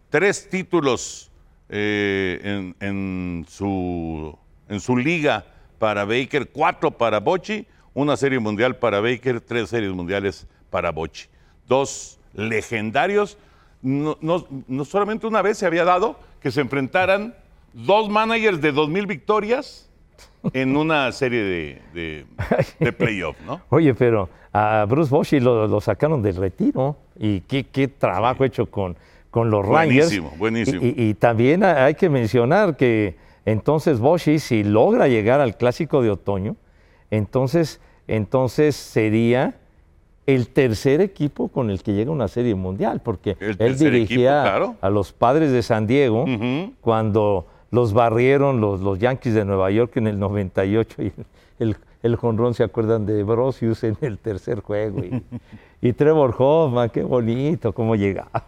[0.09, 1.31] Tres títulos
[1.69, 5.45] eh, en, su, en su liga
[5.79, 11.27] para Baker, cuatro para Bochy, una serie mundial para Baker, tres series mundiales para Bochy.
[11.67, 13.37] Dos legendarios.
[13.83, 17.35] No, no- no solamente una vez se había dado que se enfrentaran
[17.73, 19.89] dos managers de 2.000 victorias
[20.53, 22.25] en una serie de, de,
[22.79, 23.61] de playoff, ¿no?
[23.69, 28.65] Oye, pero a Bruce Bochy lo, lo sacaron del retiro y qué, qué trabajo hecho
[28.67, 28.95] con,
[29.31, 30.07] con los Rangers.
[30.07, 30.81] Buenísimo, buenísimo.
[30.83, 33.15] Y, también ha- hay que mencionar que
[33.45, 36.55] entonces Bochy, si logra llegar al clásico de otoño,
[37.11, 39.55] entonces, entonces sería
[40.25, 44.41] el tercer equipo con el que llega a una serie mundial, porque El él dirigía
[44.41, 44.75] equipo, claro.
[44.81, 46.25] a los padres de San Diego
[46.81, 51.11] cuando los barrieron los, los Yankees de Nueva York en el 98 y
[51.59, 54.99] el, el jonrón, ¿se acuerdan de Brosius en el tercer juego?
[55.03, 55.23] Y,
[55.81, 58.45] y Trevor Hoffman, qué bonito, cómo llegaba.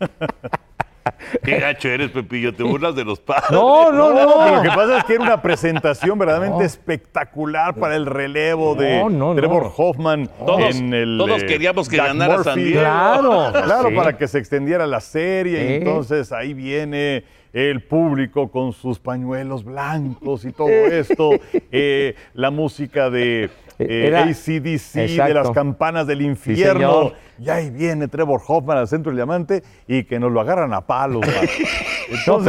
[1.44, 3.50] Qué gacho eres, Pepillo, te burlas de los padres.
[3.50, 6.64] No, no, No, lo que pasa es que era una presentación verdaderamente No.
[6.64, 9.34] espectacular para el relevo de No, no, no.
[9.36, 11.16] Trevor Hoffman Todos- en el.
[11.18, 12.64] todos eh, queríamos que Jack ganara San Murphy.
[12.64, 12.80] Diego.
[12.80, 13.52] Claro.
[13.52, 13.94] Claro, Sí.
[13.94, 15.62] para que se extendiera la serie.
[15.64, 15.74] Y Sí.
[15.74, 21.30] entonces ahí viene el público con sus pañuelos blancos y todo esto.
[21.72, 23.50] eh, la música de
[23.80, 25.34] eh, Era- ACDC, de Exacto.
[25.34, 26.74] las campanas del infierno.
[27.02, 27.12] señor.
[27.38, 30.82] y ahí viene Trevor Hoffman al centro del diamante y que nos lo agarran a
[30.86, 31.22] palos.
[32.26, 32.40] No,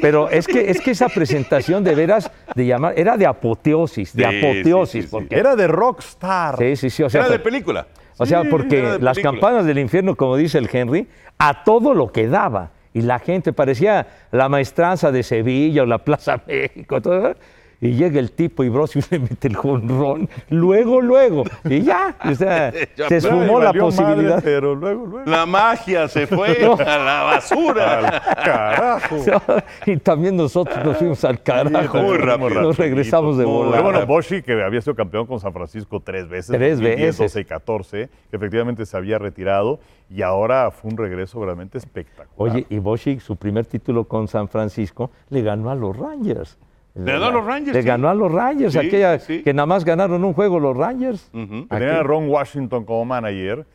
[0.00, 4.24] pero, es que es que esa presentación de veras de llamar era de apoteosis, de
[4.24, 5.08] Sí, sí, apoteosis, sí, sí.
[5.10, 6.56] porque era de rockstar.
[6.56, 7.88] sí, sí, sí, o sea, Era de película.
[8.16, 11.08] O sea, Sí, porque de las campanas del infierno, como dice el Henry,
[11.38, 12.70] a todo lo que daba.
[12.94, 17.00] Y la gente parecía la maestranza de Sevilla o la Plaza México.
[17.00, 17.34] todo,
[17.80, 20.28] y llega el tipo y Brosius le mete el jonrón.
[20.50, 21.44] Luego, luego.
[21.64, 22.16] Y ya.
[22.24, 24.36] O sea, Ya, se esfumó la posibilidad.
[24.36, 25.30] madre, pero luego, luego.
[25.30, 26.74] La magia se fue No.
[26.74, 28.22] a la basura.
[28.44, 29.16] Carajo.
[29.86, 31.98] y también nosotros nos fuimos al carajo.
[31.98, 32.62] Muy rápido.
[32.62, 33.82] Nos regresamos de Pero volada.
[33.82, 36.56] bueno, Boshi, que había sido campeón con San Francisco tres veces.
[36.56, 37.18] Tres 2010, veces.
[37.34, 39.78] 12 y 14, que efectivamente se había retirado
[40.10, 42.28] y ahora fue un regreso realmente espectacular.
[42.54, 46.58] Oye, y Boschik, su primer título con San Francisco, le ganó a los Rangers.
[47.04, 47.88] Le ganó a los Rangers, Le sí.
[47.88, 49.42] ganó a los Rangers, Sí, aquella sí.
[49.42, 51.30] que nada más ganaron un juego los Rangers.
[51.32, 51.68] Ujú.
[51.68, 52.02] Que tenía a.
[52.02, 53.66] Ron Washington como manager,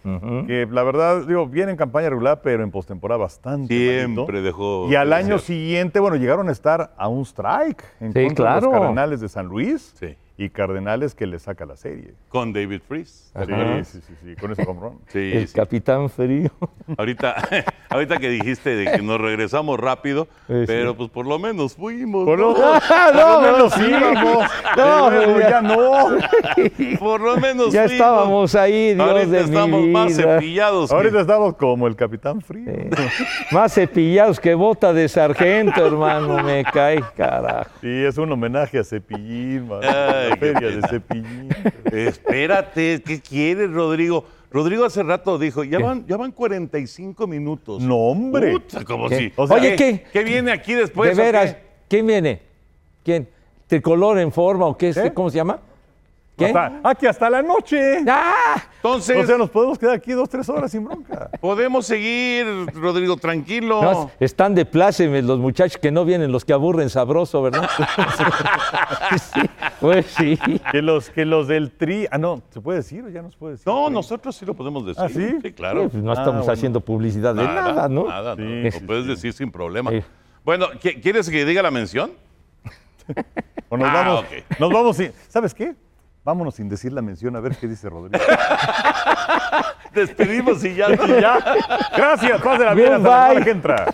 [0.48, 4.42] que la verdad, digo, viene en campaña regular, pero en postemporada bastante Siempre malito.
[4.42, 4.88] dejó.
[4.90, 5.56] Y al de año ser.
[5.56, 9.30] siguiente, bueno, llegaron a estar a un strike en Sí, contra de los Cardenales de
[9.30, 9.94] San Luis.
[10.00, 10.16] Sí.
[10.36, 12.16] Y Cardenales que le saca la serie.
[12.30, 13.30] Con David Freeze.
[13.36, 13.84] Ajá.
[13.84, 15.54] Sí, sí, sí, sí, con ese home Sí, El sí.
[15.56, 16.50] capitán frío.
[16.98, 17.36] Ahorita,
[17.90, 20.64] ahorita que dijiste de que nos regresamos rápido, Sí, sí.
[20.66, 22.26] pero pues por lo menos fuimos.
[22.26, 22.48] Por ¿no?
[23.14, 24.48] lo, menos íbamos.
[24.76, 26.98] No, De luego ya- ya no.
[27.00, 27.92] Por lo menos Ya fuimos.
[27.92, 30.34] estábamos ahí, Dios Ahorita de mi estamos más vida.
[30.40, 30.90] cepillados.
[30.90, 32.72] que- Ahorita estamos como el Capitán Frío.
[33.52, 36.42] Más cepillados que bota de sargento, hermano.
[36.44, 37.70] Me cae, carajo.
[37.82, 39.82] Sí, es un homenaje a Cepillín, man.
[40.32, 41.50] Ay, feria de Cepillín.
[41.92, 44.26] Espérate, ¿qué quieres, Rodrigo?
[44.52, 47.82] Rodrigo hace rato dijo, ya van, ya van 45 minutos.
[47.82, 48.52] No, hombre.
[48.52, 49.18] Puta, como ¿Qué?
[49.18, 49.34] si.
[49.36, 50.06] O sea, Oye, ¿qué?
[50.14, 51.10] ¿Qué viene aquí después?
[51.10, 51.22] de qué?
[51.32, 51.58] veras,
[51.88, 52.42] ¿quién viene?
[53.04, 53.28] ¿Quién?
[53.68, 54.90] ¿Tricolor en forma o qué?
[54.90, 54.98] es?
[55.00, 55.12] ¿Qué?
[55.14, 55.60] ¿Cómo se llama?
[56.36, 56.46] ¿Qué?
[56.48, 58.00] Hasta, aquí hasta la noche.
[58.10, 58.56] ¡Ah!
[58.78, 61.30] Entonces, O sea, nos podemos quedar aquí dos, tres horas sin bronca.
[61.40, 63.82] podemos seguir, Rodrigo, tranquilo.
[63.84, 67.70] No, están de plácemes los muchachos que no vienen, los que aburren sabroso, ¿verdad?
[69.34, 69.42] Sí,
[69.80, 70.40] pues sí.
[70.72, 72.08] Que los, que los del tri.
[72.12, 73.68] Ah, no, ¿se puede decir o ya no se puede decir?
[73.68, 75.04] No, nosotros sí lo podemos decir.
[75.04, 75.38] ¿Ah, sí?
[75.42, 75.90] Sí, claro.
[75.90, 76.54] Pues no Ah, estamos bueno.
[76.54, 78.08] haciendo publicidad de nada, ¿no?
[78.08, 78.44] Nada, no.
[78.64, 79.10] Lo puedes sí.
[79.10, 79.92] decir sin problema.
[79.92, 80.02] Sí.
[80.44, 82.12] Bueno, ¿qui- ¿quieres que diga la mención?
[83.70, 84.20] O nos Ah, vamos.
[84.22, 84.60] ok.
[84.60, 85.12] Nos vamos sin.
[85.28, 85.74] ¿Sabes qué?
[86.24, 88.24] Vámonos sin decir la mención a ver qué dice Rodrigo.
[89.94, 90.90] Despedimos y ya.
[90.96, 91.38] ya.
[91.96, 93.94] Gracias, pásenla bien hasta la que entra.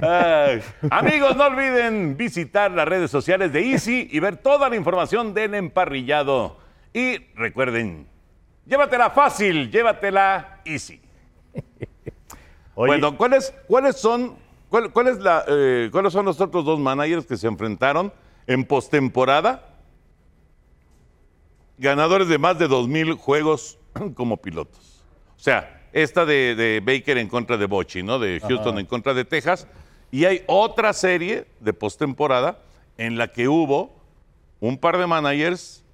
[0.00, 0.62] Ay.
[0.90, 5.54] Amigos, no olviden visitar las redes sociales de Easy y ver toda la información del
[5.54, 6.58] emparrillado.
[6.92, 8.06] Y recuerden,
[8.64, 11.00] llévatela fácil, llévatela Easy.
[12.74, 14.36] Oye, Bueno, ¿cuáles, cuáles son,
[14.68, 18.12] cuál, cuál es la, eh, cuáles son los otros dos managers que se enfrentaron
[18.46, 19.75] en postemporada?
[21.78, 23.78] Ganadores de más de 2.000 juegos
[24.14, 25.04] como pilotos.
[25.36, 28.18] O sea, esta de, de Baker en contra de Bochy, ¿no?
[28.18, 29.66] De Houston en contra de Texas.
[30.10, 32.62] Y hay otra serie de postemporada
[32.96, 33.94] en la que hubo
[34.60, 35.84] un par de managers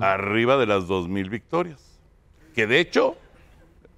[0.00, 1.80] arriba de las 2.000 victorias.
[2.54, 3.16] Que de hecho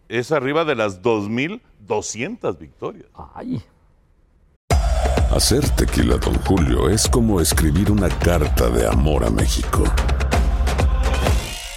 [0.08, 3.06] es arriba de las 2.200 victorias.
[3.34, 3.62] Ay,
[5.30, 9.82] Hacer tequila, Don Julio, es como escribir una carta de amor a México.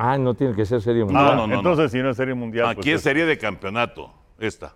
[0.00, 1.36] Ah, no tiene que ser serie mundial.
[1.36, 2.66] no, no, entonces, si no es serie mundial.
[2.68, 4.74] Aquí pues es serie de campeonato, esta,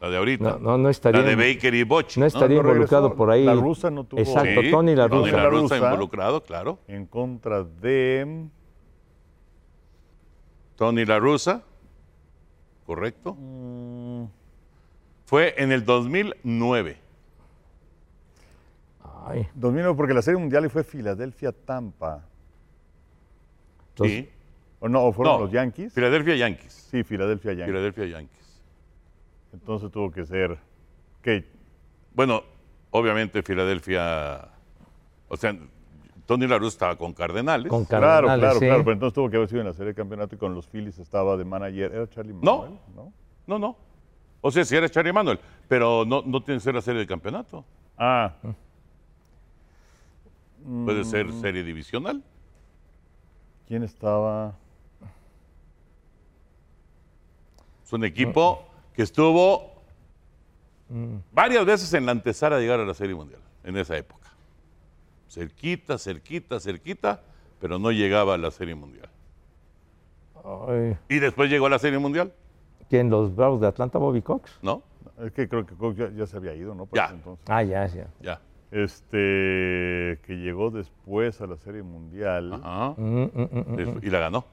[0.00, 0.44] la de ahorita.
[0.52, 2.20] No, no, no estaría- La de Baker y Bochy.
[2.20, 3.44] No estaría No involucrado por ahí.
[3.44, 5.36] La rusa no tuvo- Exacto, Sí, Tony la Tony rusa.
[5.42, 6.78] la rusa involucrado, claro.
[6.88, 8.46] En contra de.
[10.76, 11.62] Tony la rusa,
[12.86, 13.36] correcto.
[15.26, 16.96] Fue en el 2009.
[19.24, 22.24] Ay, 2009, porque la serie mundial fue Filadelfia-Tampa.
[24.02, 24.28] Sí.
[24.84, 25.04] ¿O no?
[25.04, 25.92] ¿O fueron No, los Yankees?
[25.94, 26.72] Philadelphia Yankees.
[26.90, 27.66] Sí, Filadelfia-Yankees.
[27.66, 28.62] Philadelphia Yankees.
[29.52, 30.58] Entonces tuvo que ser.
[31.22, 31.44] ¿Qué?
[32.14, 32.42] Bueno,
[32.90, 34.48] obviamente Filadelfia,
[35.28, 35.56] o sea,
[36.26, 37.68] Tony la rusa estaba con Cardenales.
[37.68, 38.66] con Claro, Cardenales, claro, sí.
[38.66, 38.82] claro.
[38.82, 40.98] Pero entonces tuvo que haber sido en la serie de campeonato y con los Phillies
[40.98, 41.92] estaba de manager.
[41.94, 42.32] ¿Era Charlie.
[42.32, 42.72] Manuel?
[42.96, 43.12] No.
[43.46, 43.76] No, no.
[44.40, 47.06] O sea, si era Charlie Manuel, pero no, no tiene que ser la serie de
[47.06, 47.64] campeonato.
[47.96, 48.34] Ah,
[50.84, 51.40] Puede ser Mm.
[51.40, 52.22] serie divisional.
[53.68, 54.54] ¿quién estaba?
[57.92, 58.64] Es un equipo
[58.94, 59.70] que estuvo
[61.30, 64.30] varias veces en la antesala de llegar a la Serie Mundial, en esa época.
[65.28, 67.20] Cerquita, cerquita, cerquita,
[67.60, 69.10] pero no llegaba a la Serie Mundial.
[70.42, 72.32] Ay, Y después llegó a la Serie Mundial,
[72.88, 73.10] ¿Quién?
[73.10, 74.58] ¿Los Bravos de Atlanta, Bobby Cox?
[74.62, 74.82] ¿no?
[75.22, 76.86] Es que creo que Cox ya, ya se había ido, ¿no?
[76.86, 77.06] Para Ya.
[77.08, 77.44] ese entonces.
[77.46, 78.06] Ah, ya, ya.
[78.22, 78.40] Ya.
[78.70, 82.54] Este, que llegó después a la serie mundial.
[82.54, 82.94] Ajá.
[82.96, 84.00] Mm, mm, mm, mm.
[84.02, 84.46] Y la ganó,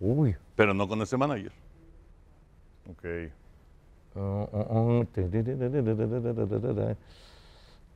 [0.00, 0.34] Uy.
[0.56, 1.52] pero no con ese manager.
[2.88, 3.04] Ok.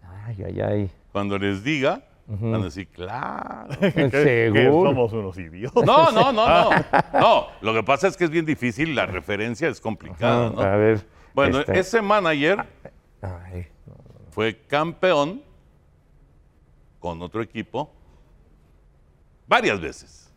[0.03, 0.91] Ay, ay, ay.
[1.13, 3.75] Cuando les diga, Van a decir, claro.
[4.11, 4.91] ¿Seguro?
[4.91, 5.85] Que somos unos idiotas.
[5.85, 6.71] No, no, no, no.
[7.13, 10.61] No, lo que pasa es que es bien difícil, la referencia es complicada, ¿no?
[10.61, 11.05] A ver.
[11.35, 12.65] Bueno, ese manager
[14.31, 15.43] fue campeón
[17.01, 17.91] con otro equipo
[19.47, 20.33] varias veces.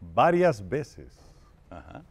[0.00, 1.18] Varias veces.
[1.70, 2.02] Ajá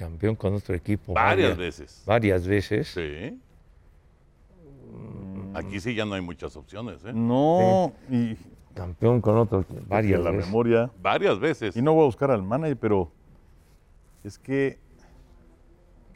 [0.00, 1.12] campeón con otro equipo.
[1.12, 2.02] Varias veces.
[2.06, 2.88] Varias veces.
[2.88, 3.38] Sí.
[5.54, 7.12] Aquí sí ya no hay muchas opciones, ¿eh?
[7.12, 8.34] No, y
[8.74, 10.46] Campeón con otro varias la veces.
[10.46, 10.90] memoria.
[11.02, 11.76] Varias veces.
[11.76, 13.10] Y no voy a buscar al manager, pero
[14.24, 14.78] es que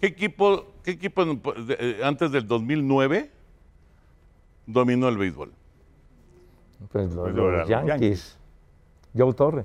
[0.01, 1.23] ¿Qué equipo, qué equipo
[1.69, 3.31] eh, antes del 2009
[4.67, 5.53] dominó el béisbol?
[6.93, 7.89] Pues los, Pues los los Yankees.
[7.89, 8.39] Yankees.
[9.17, 9.65] Joe Torre.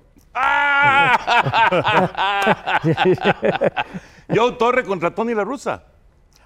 [4.34, 5.84] Joe Torre contra Tony La Russa.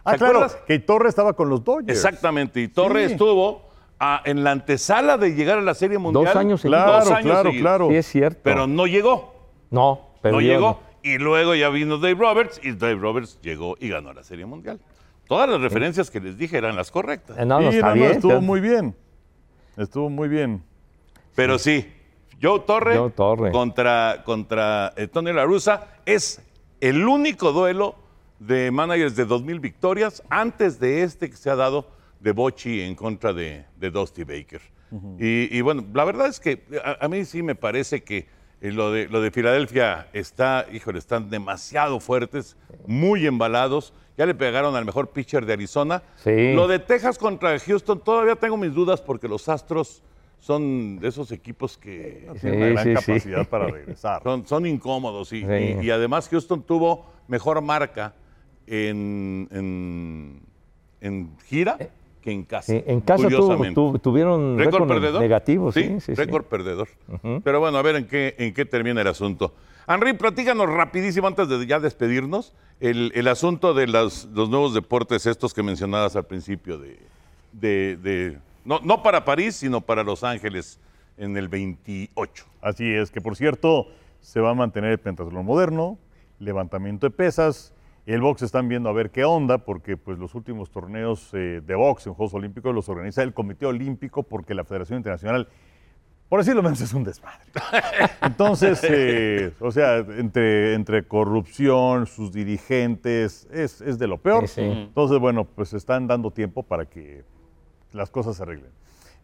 [0.06, 0.58] Ah, ¿Te claro, acuerdas?
[0.68, 1.98] que Torres estaba con los Dodgers.
[1.98, 2.60] Exactamente.
[2.62, 3.14] Y Torre Sí.
[3.14, 3.70] estuvo
[4.00, 6.26] ah, en la antesala de llegar a la Serie Mundial.
[6.26, 6.84] Dos años seguidos.
[6.84, 7.62] Claro, Dos años claro, seguidos.
[7.62, 7.88] claro.
[7.90, 8.40] Sí, es cierto.
[8.44, 9.34] Pero no llegó.
[9.70, 10.82] no, pero no llegó.
[11.04, 14.80] Y luego ya vino Dave Roberts y Dave Roberts llegó y ganó la Serie Mundial.
[15.28, 17.38] Todas las referencias que les dije eran las correctas.
[17.38, 18.12] Eh, No, no, Sí, está no, no, bien.
[18.12, 18.96] estuvo pero- muy bien.
[19.78, 20.64] Estuvo muy bien.
[21.36, 21.92] Pero sí,
[22.44, 23.52] Joe Torre, Joe Torre.
[23.52, 26.42] contra, contra eh, Tony La Russa es
[26.82, 27.96] el único duelo
[28.40, 31.88] de managers de 2.000 victorias antes de este que se ha dado
[32.20, 34.62] de Bochy en contra de, de Dusty Baker.
[35.20, 38.28] y, y bueno, la verdad es que a, a mí sí me parece que
[38.62, 42.56] eh, lo de, lo de Filadelfia está, híjole, están demasiado fuertes,
[42.88, 43.94] muy embalados.
[44.18, 46.04] Ya le pegaron al mejor pitcher de Arizona.
[46.24, 46.54] Sí.
[46.54, 50.04] Lo de Texas contra Houston, todavía tengo mis dudas porque los Astros
[50.44, 53.06] son de esos equipos que Tiene una gran sí, sí.
[53.14, 54.22] capacidad para regresar.
[54.24, 55.48] son, son incómodos y, Sí.
[55.82, 58.14] y- y además Houston tuvo mejor marca
[58.68, 60.42] en, en,
[61.00, 61.78] en gira
[62.22, 62.74] que en casa.
[62.74, 63.76] Sí, en casa curiosamente.
[63.76, 65.22] tu- tuvieron récord récord perdedor.
[65.22, 66.14] negativo, sí, sí, sí.
[66.16, 66.90] récord perdedor.
[67.44, 69.54] Pero bueno, a ver en qué, en qué termina el asunto.
[69.88, 75.26] Henry, platícanos rapidísimo antes de ya despedirnos el, el asunto de las- los nuevos deportes
[75.26, 76.98] estos que mencionabas al principio de,
[77.54, 80.80] de- de- no, no para París, sino para Los Ángeles
[81.18, 82.46] en el 28.
[82.62, 83.88] Así es, que por cierto,
[84.20, 85.98] se va a mantener el pentatlón moderno,
[86.40, 87.74] levantamiento de pesas.
[88.06, 91.76] El box están viendo a ver qué onda, porque pues los últimos torneos eh, de
[91.76, 95.48] box en Juegos Olímpicos los organiza el Comité Olímpico, porque la Federación Internacional,
[96.28, 97.46] por decirlo menos, es un desmadre.
[98.22, 104.50] Entonces, eh, o sea, entre, entre corrupción, sus dirigentes, es, es de lo peor.
[104.50, 104.62] Sí, sí.
[104.62, 107.24] Entonces, bueno, pues están dando tiempo para que
[107.94, 108.72] las cosas se arreglen.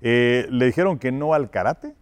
[0.01, 1.93] Eh, le dijeron que no al karate,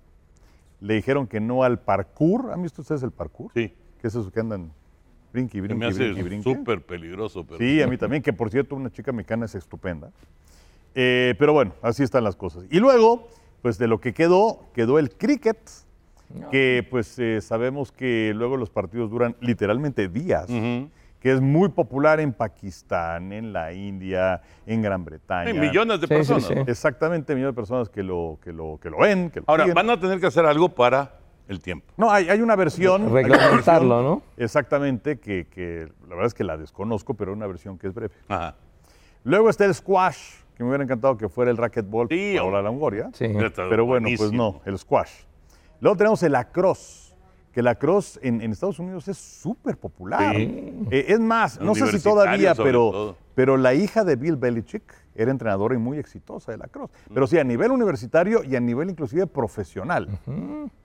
[0.81, 2.51] le dijeron que no al parkour.
[2.51, 3.51] ¿Han visto ustedes el parkour?
[3.53, 3.73] Sí.
[4.01, 4.71] ¿Qué es eso que andan
[5.33, 6.53] brinqui, Se brinqui, me hace brinqui, brinqui?
[6.55, 7.43] súper peligroso.
[7.45, 10.11] Pero Sí, a mí también, que por cierto, una chica mexicana es estupenda.
[10.93, 12.65] Eh, pero bueno, así están las cosas.
[12.69, 13.27] Y luego,
[13.61, 15.57] pues de lo que quedó, quedó el cricket,
[16.51, 20.89] que pues eh, sabemos que luego los partidos duran literalmente días, Ujú.
[21.19, 25.49] Que es muy popular en Pakistán, en la India, en Gran Bretaña.
[25.49, 26.51] Hay millones de Sí, personas.
[26.67, 29.29] Exactamente, millones de personas que lo, que lo, que lo ven.
[29.31, 29.75] Que lo Ahora, siguen.
[29.75, 31.13] van a tener que hacer algo para
[31.47, 31.93] el tiempo.
[31.97, 33.11] No, hay, hay una versión.
[33.11, 34.21] Reglamentarlo, ¿no?
[34.37, 38.13] Exactamente, que, que la verdad es que la desconozco, pero una versión que es breve.
[38.27, 38.55] Ajá.
[39.23, 40.17] Luego está el squash,
[40.55, 42.35] que me hubiera encantado que fuera el racquetball hombre.
[42.35, 43.09] la Longoria.
[43.13, 43.27] Sí.
[43.33, 45.11] Ya está Pero bueno, pues no, el squash.
[45.79, 47.06] Luego tenemos el lacrosse,
[47.57, 50.35] que el lacrosse en, en Estados Unidos es súper popular.
[50.35, 50.75] Sí.
[50.91, 53.17] Eh, es más, no sé si todavía, pero, todo.
[53.33, 54.83] pero la hija de Bill Belichick
[55.15, 56.93] era entrenadora y muy exitosa de lacrosse.
[57.11, 60.07] Pero sí, a nivel universitario y a nivel inclusive profesional.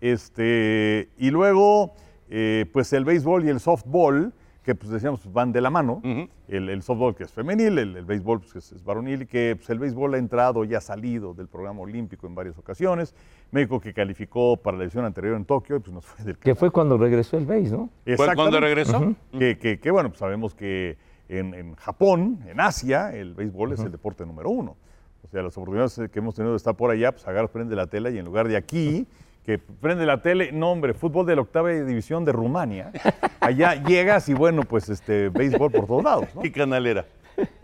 [0.01, 1.93] este, y luego,
[2.31, 6.01] eh, pues el béisbol y el softball, que pues decíamos pues, van de la mano.
[6.49, 9.27] El, el softball que es femenil, el, el béisbol pues, que es, es varonil, y
[9.27, 13.15] que pues, el béisbol ha entrado y ha salido del programa olímpico en varias ocasiones.
[13.51, 16.55] México que calificó para la edición anterior en Tokio, y pues nos fue del Que
[16.55, 17.91] fue cuando regresó el BASE, ¿no?
[18.17, 19.15] ¿Fue cuando regresó?
[19.39, 20.97] Que, que- que, bueno, pues sabemos que
[21.29, 24.77] en, en Japón, en Asia, el béisbol es el deporte número uno.
[25.25, 27.87] O sea, las oportunidades que hemos tenido de estar por allá, pues agarras, prende la
[27.87, 29.07] tela y en lugar de aquí,
[29.45, 32.93] que prende la tele, no hombre, fútbol de la octava división de Rumania,
[33.41, 36.43] allá llegas y bueno, pues este béisbol por todos lados, ¿no?
[36.43, 37.05] ¿Qué canal era?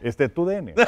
[0.02, 0.74] Este, tu DN.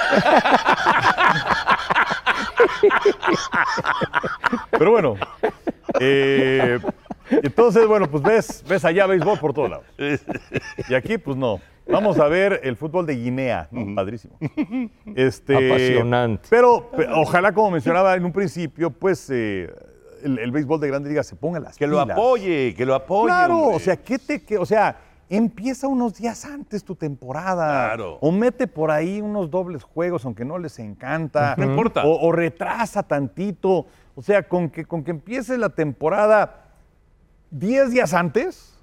[4.71, 5.15] Pero bueno,
[6.01, 6.79] eh,
[7.31, 9.85] entonces, bueno, pues ves, ves allá béisbol por todos lados.
[10.89, 11.61] Y aquí, pues no.
[11.89, 13.95] Vamos a ver el fútbol de Guinea, ¿no?
[13.97, 14.39] Padrísimo.
[15.17, 16.47] Este, Apasionante.
[16.49, 19.69] Pero, pe- ojalá, como mencionaba en un principio, pues eh,
[20.25, 23.27] el, el béisbol de Grandes Ligas se ponga las Que lo apoye, que lo apoye.
[23.29, 23.77] Claro, hombre.
[23.77, 24.97] o sea, ¿qué te, qué- o sea,
[25.29, 27.87] empieza unos días antes tu temporada.
[27.95, 28.19] Claro.
[28.21, 31.55] O mete por ahí unos dobles juegos, aunque no les encanta.
[31.57, 32.05] No importa.
[32.05, 33.87] O, o retrasa tantito.
[34.17, 36.65] O sea, con que, con que empiece la temporada
[37.51, 38.75] 10 días antes,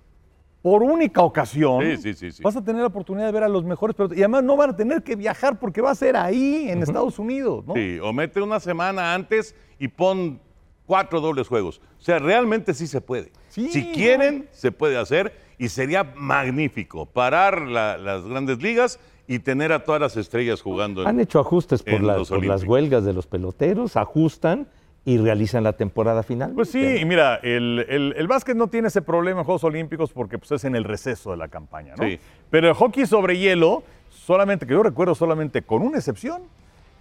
[0.62, 2.44] por única ocasión, Sí, sí, sí, sí.
[2.44, 3.96] vas a tener la oportunidad de ver a los mejores.
[3.96, 6.82] Pero, y además no van a tener que viajar porque va a ser ahí, en
[6.82, 7.74] Estados Unidos, ¿no?
[7.74, 10.40] Sí, o mete una semana antes y pon
[10.88, 11.80] cuatro dobles juegos.
[12.00, 13.32] O sea, realmente sí se puede.
[13.50, 13.70] Sí.
[13.70, 19.74] Si quieren, se puede hacer y sería magnífico parar la- las grandes ligas y tener
[19.74, 21.02] a todas las estrellas jugando.
[21.02, 24.68] en- Han hecho ajustes por, por las huelgas de los peloteros, ajustan
[25.04, 26.52] y realizan la temporada final.
[26.54, 30.12] Pues sí, y mira, el, el- el básquet no tiene ese problema en Juegos Olímpicos
[30.12, 32.06] porque pues, es en el receso de la campaña, ¿no?
[32.08, 32.20] Sí.
[32.50, 36.44] Pero el hockey sobre hielo, solamente, que yo recuerdo solamente con una excepción,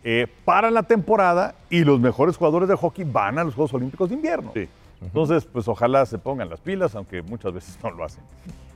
[0.08, 4.08] eh, para la temporada y los mejores jugadores de hockey van a los Juegos Olímpicos
[4.08, 4.52] de invierno.
[4.54, 4.68] Sí.
[5.02, 8.22] Entonces, pues ojalá se pongan las pilas, aunque muchas veces no lo hacen.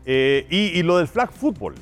[0.04, 1.74] Eh, y, y lo del flag football,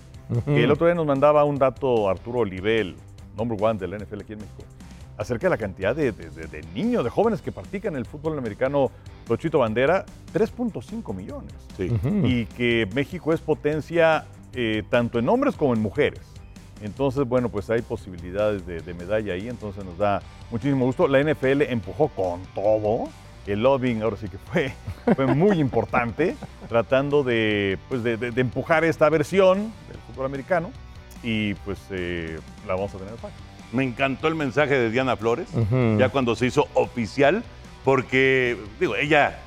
[0.45, 2.95] que el otro día nos mandaba un dato Arturo Olivel,
[3.39, 4.65] number one del NFL aquí en México,
[5.17, 8.37] acerca de la cantidad de, de- de- de niños, de jóvenes que practican el fútbol
[8.39, 8.91] americano
[9.27, 11.55] Tochito Bandera, 3.5 millones.
[11.79, 11.91] Sí.
[12.25, 16.21] Y que México es potencia eh, tanto en hombres como en mujeres.
[16.83, 21.09] Entonces, bueno, pues hay posibilidades de, de medalla ahí, entonces nos da muchísimo gusto.
[21.09, 23.09] La NFL empujó con todo.
[23.47, 24.75] El lobbying ahora sí que fue,
[25.17, 26.37] fue muy importante,
[26.69, 30.71] tratando de, pues de, de- de empujar esta versión del fútbol americano
[31.23, 33.39] y pues eh, la vamos a tener fácil.
[33.73, 35.49] Me encantó el mensaje de Diana Flores,
[35.99, 37.43] ya cuando se hizo oficial,
[37.85, 39.39] porque, digo, ella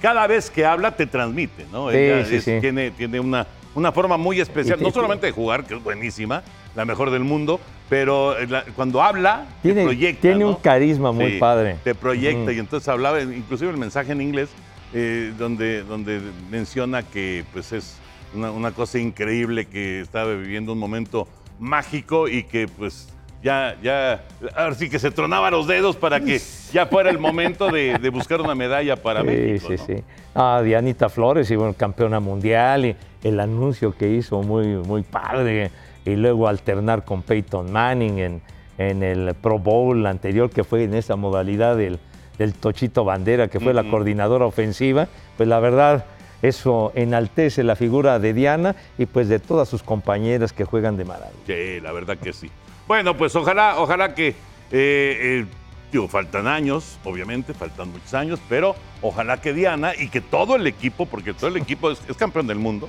[0.00, 1.90] cada vez que habla te transmite, ¿no?
[1.90, 2.58] Sí, ella sí, es- sí.
[2.60, 3.46] Tiene, tiene una,
[3.78, 6.42] una forma muy especial, no solamente de jugar, que es buenísima,
[6.74, 10.20] la mejor del mundo, pero la- cuando habla, Tiene- te proyecta.
[10.20, 10.48] tiene ¿no?
[10.50, 11.76] un carisma muy Sí, padre.
[11.84, 14.50] Te proyecta, y entonces hablaba, inclusive el mensaje en inglés,
[14.92, 16.20] eh, donde, donde
[16.50, 17.98] menciona que pues es
[18.34, 21.28] una, una cosa increíble que estaba viviendo un momento
[21.60, 23.08] mágico y que pues
[23.42, 24.24] ya, ya,
[24.56, 26.40] ahora sí que se tronaba los dedos para que
[26.72, 29.68] ya fuera el momento de, de buscar una medalla para Sí, México.
[29.68, 29.86] sí, ¿no?
[29.98, 30.04] sí.
[30.34, 35.70] Ah, Dianita Flores, y bueno, campeona mundial, y el anuncio que hizo muy, muy padre,
[36.04, 38.42] y luego alternar con Peyton Manning en,
[38.78, 41.98] en el Pro Bowl anterior, que fue en esa modalidad del,
[42.38, 46.04] del Tochito Bandera, que fue la coordinadora ofensiva, pues la verdad,
[46.40, 51.04] eso enaltece la figura de Diana y pues de todas sus compañeras que juegan de
[51.04, 51.32] maravilla.
[51.46, 52.48] Sí, la verdad que sí.
[52.88, 54.34] Bueno, pues ojalá, ojalá que, eh,
[54.72, 55.46] eh,
[55.92, 60.66] digo, faltan años, obviamente, faltan muchos años, pero ojalá que Diana y que todo el
[60.66, 62.88] equipo, porque todo el equipo es, es campeón del mundo,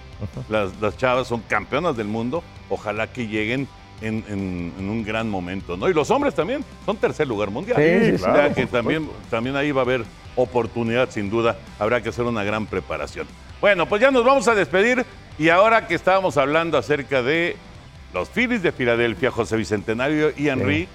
[0.49, 3.67] las, las chavas son campeonas del mundo, ojalá que lleguen
[4.01, 5.89] en, en- en un gran momento, ¿no?
[5.89, 7.77] Y los hombres también son tercer lugar mundial.
[7.77, 10.05] Sí, sí, O sea, claro, que también, también ahí va a haber
[10.37, 13.27] oportunidad, sin duda, habrá que hacer una gran preparación.
[13.59, 15.05] Bueno, pues ya nos vamos a despedir
[15.37, 17.57] y ahora que estábamos hablando acerca de
[18.13, 20.87] los Phillies de Filadelfia, José Bicentenario y Henry,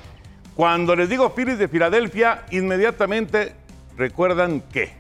[0.55, 3.55] cuando les digo Phillies de Filadelfia, inmediatamente
[3.97, 4.93] recuerdan qué.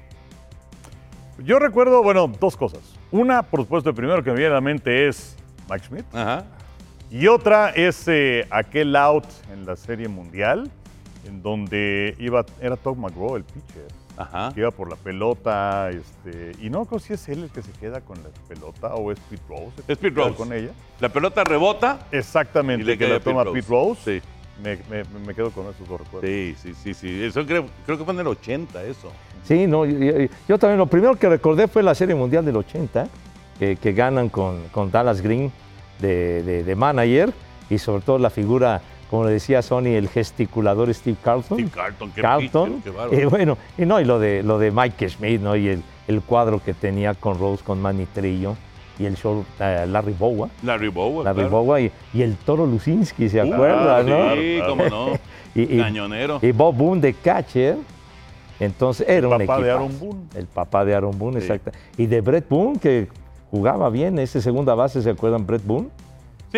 [1.38, 2.80] Yo recuerdo, bueno, dos cosas.
[3.10, 5.36] Una, por supuesto, el primero que me viene a la mente es
[5.68, 6.04] Mike Smith.
[6.12, 6.44] Ajá.
[7.10, 10.70] Y otra es eh, aquel out en la Serie Mundial,
[11.26, 13.86] en donde iba, era Tom McGraw, el pitcher,
[14.16, 14.52] Ajá.
[14.54, 17.72] que iba por la pelota, este, y no creo si es él el que se
[17.72, 19.72] queda con la pelota o es Pete Rose.
[19.88, 20.34] Es Pete Rose.
[20.34, 20.70] con ella.
[21.00, 22.06] La pelota rebota.
[22.12, 23.90] Exactamente, Y le que la toma Pete Pete Rose.
[24.00, 24.20] Rose.
[24.20, 24.26] Sí.
[24.62, 26.30] Me, me- me quedo con esos dos recuerdos.
[26.30, 27.24] Sí, sí, sí, sí.
[27.24, 29.10] Eso creo, creo que fue en el 80 eso.
[29.42, 32.56] Sí, no, yo, yo- yo también lo primero que recordé fue la Serie Mundial del
[32.56, 33.08] 80,
[33.58, 35.50] que, que ganan con, con Dallas Green
[35.98, 37.32] de, de- de manager
[37.68, 38.80] y sobre todo la figura,
[39.10, 41.58] como le decía Sony, el gesticulador Steve Carlton.
[41.58, 42.72] Steve Carlton, qué Carlton.
[42.74, 43.20] pitcher, qué bárbaro.
[43.20, 45.54] y bueno, y no, y lo de, lo de Mike Schmidt, ¿no?
[45.56, 48.56] Y el, el cuadro que tenía con Rose, con Manny Trillo
[48.98, 50.48] y el short eh, Larry Bowa.
[50.62, 51.24] Larry Bowa.
[51.24, 51.50] Larry claro.
[51.50, 54.34] Bowa y, y el Toro Luzinski, ¿se Uh, acuerda, no?
[54.34, 55.18] Sí, Claro, cómo no.
[55.56, 56.38] Y- y- Cañonero.
[56.42, 57.76] Y Bob Boone de catcher.
[58.60, 59.70] Entonces era un papá de.
[59.70, 60.20] Aaron Boone.
[60.36, 61.46] El papá de Aaron Boone, Sí.
[61.46, 61.72] exacto.
[61.96, 63.08] Y de Brett Boone, que
[63.50, 65.44] jugaba bien, ese segunda base, ¿se acuerdan?
[65.46, 65.88] Brett Boone.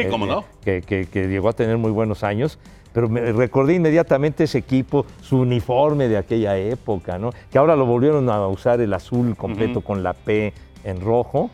[0.03, 0.44] Sí, Eh, cómo eh, no.
[0.64, 2.59] Que, que- que llegó a tener muy buenos años.
[2.92, 7.30] Pero me recordé inmediatamente ese equipo, su uniforme de aquella época, ¿no?
[7.51, 11.51] Que ahora lo volvieron a usar el azul completo con la P en rojo.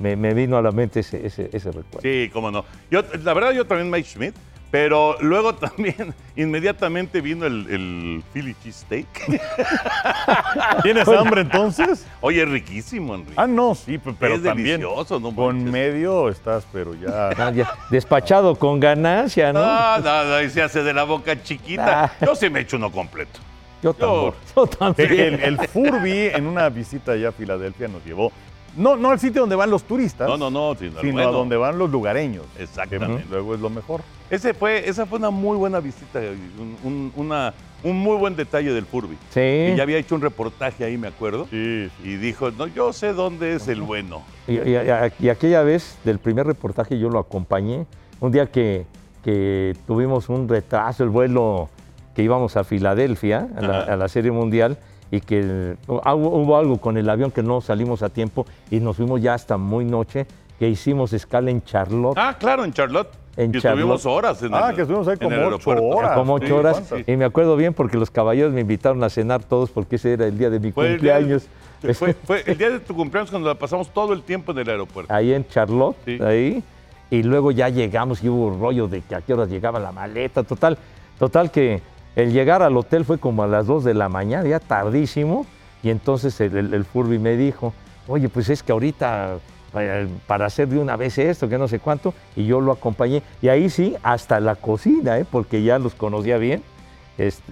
[0.00, 2.00] Me, me vino a la mente ese, ese, ese recuerdo.
[2.02, 2.64] Sí, cómo no.
[2.90, 4.34] Yo, la verdad, yo también Mike Schmidt,
[4.70, 9.06] pero luego también inmediatamente vino el, el Philly cheesesteak.
[10.82, 12.06] ¿Tienes hambre entonces?
[12.20, 13.34] Oye, es riquísimo, Enrique.
[13.36, 15.72] Ah, no, sí, pero Es también delicioso, no con manches.
[15.72, 17.30] medio estás, pero ya...
[17.38, 19.60] Ah, ya, despachado con ganancia, ¿no?
[19.60, 22.04] No, no, no, y se hace de la boca chiquita.
[22.04, 22.12] Ah.
[22.24, 23.38] Yo sí me echo uno completo.
[23.82, 24.32] Yo también.
[24.56, 25.10] Yo también.
[25.12, 28.32] El, el Furby en una visita allá a Filadelfia nos llevó,
[28.78, 31.32] no, no al sitio donde van los turistas, No, no, no, sino, sino bueno, a
[31.32, 32.44] donde van los lugareños.
[32.58, 33.24] Exactamente.
[33.24, 34.00] Que luego es lo mejor.
[34.30, 37.52] Ese fue, esa fue una muy buena visita, un, un- una-
[37.84, 39.16] un muy buen detalle del Furby.
[39.30, 39.40] Sí.
[39.72, 41.46] Y ya había hecho un reportaje ahí, me acuerdo.
[41.50, 41.88] Sí.
[42.02, 44.22] Y dijo, no, yo sé dónde es el bueno.
[44.48, 44.76] Y, y-
[45.20, 47.86] y aquella vez del primer reportaje yo lo acompañé.
[48.20, 48.84] Un día que,
[49.24, 51.68] que tuvimos un retraso, el vuelo
[52.14, 53.92] que íbamos a Filadelfia, a la, Ajá.
[53.92, 54.76] a la Serie Mundial,
[55.10, 58.96] y que hubo, hubo algo con el avión que no salimos a tiempo y nos
[58.96, 60.26] fuimos ya hasta muy noche,
[60.58, 62.16] que hicimos escala en Charlotte.
[62.18, 63.08] Ah, claro, en Charlotte.
[63.36, 64.06] en Y estuvimos Charlotte.
[64.24, 66.12] horas en Ah, el que estuvimos ahí como ocho horas.
[66.18, 66.80] como ocho Sí, horas.
[66.88, 67.08] ¿cuántas?
[67.08, 70.26] Y me acuerdo bien porque los caballeros me invitaron a cenar todos porque ese era
[70.26, 71.48] el día de mi Fue el día de- cumpleaños.
[71.96, 74.68] Fue, fue el día de tu cumpleaños cuando la pasamos todo el tiempo en el
[74.68, 75.14] aeropuerto.
[75.14, 76.18] ahí en Charlotte, Sí.
[76.20, 76.64] ahí,
[77.10, 80.42] y luego ya llegamos y hubo rollo de que a qué horas llegaba la maleta,
[80.42, 80.76] total,
[81.20, 81.80] total que
[82.18, 85.46] el llegar al hotel fue como a las 2 de la mañana, ya tardísimo,
[85.84, 87.72] y entonces el, Furby me dijo,
[88.08, 89.36] oye, pues es que ahorita
[89.78, 93.22] eh, para hacer de una vez esto, que no sé cuánto, y yo lo acompañé,
[93.40, 95.26] y ahí sí, hasta la cocina, ¿eh?
[95.30, 96.64] porque ya los conocía bien,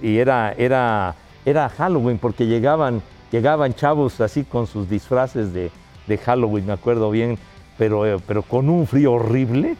[0.02, 1.14] y era, era,
[1.44, 5.70] era Halloween, porque llegaban, llegaban chavos así con sus disfraces de,
[6.08, 7.38] de Halloween, me acuerdo bien,
[7.78, 9.76] pero, eh, pero con un frío horrible,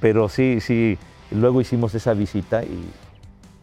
[0.00, 0.96] pero sí, sí,
[1.30, 2.86] luego hicimos esa visita y,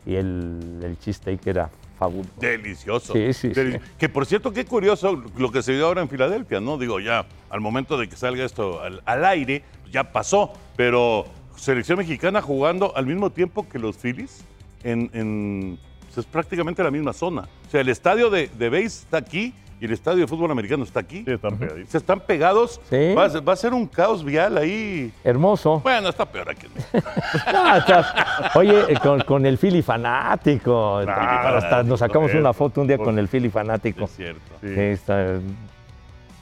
[0.05, 2.31] y el, el cheesesteak era fabuloso.
[2.39, 3.13] Delicioso.
[3.13, 3.61] Sí, sí, sí.
[3.97, 6.77] Que por cierto, qué curioso lo que se dio ahora en Filadelfia, ¿no?
[6.77, 11.25] Digo, ya al momento de que salga esto al, al aire, ya pasó, pero
[11.55, 14.43] selección mexicana jugando al mismo tiempo que los Phillies
[14.83, 17.47] en, en- pues, es prácticamente la misma zona.
[17.67, 20.83] O sea, el estadio de, de base está aquí y el estadio de fútbol americano
[20.83, 21.23] está aquí.
[21.25, 21.89] Sí, están pegaditos.
[21.91, 22.79] Se están pegados.
[22.89, 23.13] Sí.
[23.15, 25.11] Va, a ser- va a ser un caos vial ahí.
[25.23, 25.79] Hermoso.
[25.79, 26.67] Bueno, está peor aquí.
[26.93, 30.97] está- Oye, eh, con, con el Philly fanático.
[30.97, 34.05] Hasta nos sacamos una foto un día por- con el Philly fanático.
[34.05, 34.41] Es cierto.
[34.61, 34.67] Sí.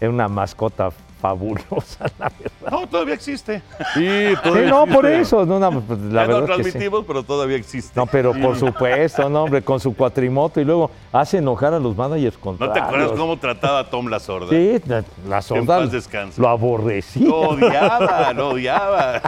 [0.02, 0.90] Es una mascota
[1.20, 2.72] fabulosa, la verdad.
[2.72, 3.62] No, todavía existe.
[3.94, 5.46] Sí, Sí, todavía no, por eso.
[5.46, 6.72] No, no, pues, la ya no verdad que sí.
[6.72, 7.92] transmitimos, pero todavía existe.
[7.96, 11.96] No, pero por supuesto, no, hombre, con su cuatrimoto y luego hace enojar a los
[11.96, 12.74] managers ¿No contrarios.
[12.76, 14.50] te acuerdas cómo trataba a Tom la sorda?
[14.50, 16.40] Sí, la, la sorda paz descanse.
[16.42, 17.28] lo aborrecía.
[17.28, 19.22] Lo odiaba, lo odiaba.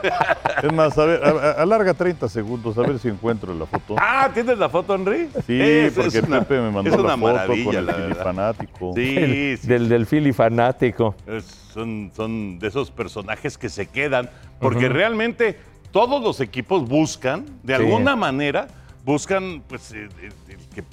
[0.63, 3.95] Es más, a ver, a- a- alarga 30 segundos, a ver si encuentro la foto.
[3.97, 5.29] Ah, ¿tienes la foto, Henry?
[5.47, 7.85] Sí, Es- porque es una- Pepe me mandó es la una foto maravilla, con el
[7.85, 8.23] la verdad.
[8.23, 8.91] fanático.
[8.95, 9.67] Sí, sí.
[9.67, 11.15] Del, del Philly fanático.
[11.27, 15.57] Es- son, son de esos personajes que se quedan, porque realmente
[15.91, 17.81] todos los equipos buscan, de Sí.
[17.83, 18.67] alguna manera,
[19.03, 20.83] buscan pues, eh, eh, el que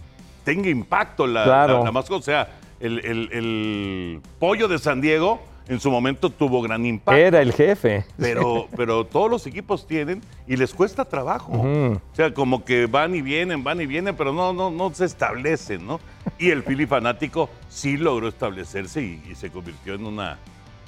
[0.44, 1.78] tenga impacto la, Claro.
[1.78, 2.18] la- la mascota.
[2.18, 2.48] O sea,
[2.80, 7.20] el, el- pollo de San Diego en su momento tuvo gran impacto.
[7.20, 8.06] Era el jefe.
[8.16, 11.52] Pero, pero todos los equipos tienen y les cuesta trabajo.
[11.52, 15.04] O sea, como que van y vienen, van y vienen, pero no, no, no se
[15.04, 16.00] establecen, ¿no?
[16.38, 20.38] Y el Philly fanático sí logró establecerse y, y se convirtió en una,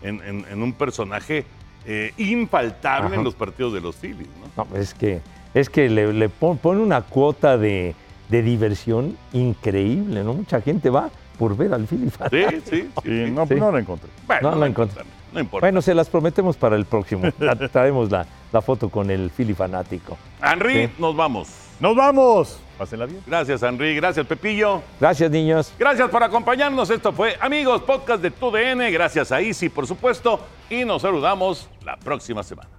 [0.02, 1.44] en, en- en un personaje
[1.86, 3.14] eh, infaltable Ajá.
[3.16, 4.64] en los partidos de los Phillies, ¿no?
[4.64, 5.20] No, es que,
[5.54, 7.94] es que le, le pon- pone una cuota de,
[8.28, 10.34] de diversión increíble, ¿no?
[10.34, 12.50] Mucha gente va por ver al Philly Sí, fanático.
[12.50, 12.88] sí, sí.
[13.02, 13.54] Sí, no, Sí.
[13.54, 14.10] no la encontré.
[14.26, 15.02] Bueno, no la encontré.
[15.32, 15.64] No importa.
[15.64, 17.22] Bueno, se las prometemos para el próximo.
[17.38, 20.18] Tra- Traemos la, la foto con el Philly fanático.
[20.42, 20.92] Henry, Sí.
[20.98, 21.48] nos vamos.
[21.78, 22.60] ¡Nos vamos!
[22.80, 23.22] Pásenla bien.
[23.26, 23.94] Gracias, Henry.
[23.94, 24.80] Gracias, Pepillo.
[24.98, 25.70] Gracias, niños.
[25.78, 26.88] Gracias por acompañarnos.
[26.88, 28.90] Esto fue Amigos Podcast de TUDN.
[28.90, 30.40] Gracias a Easy, por supuesto.
[30.70, 32.70] Y nos saludamos la próxima semana.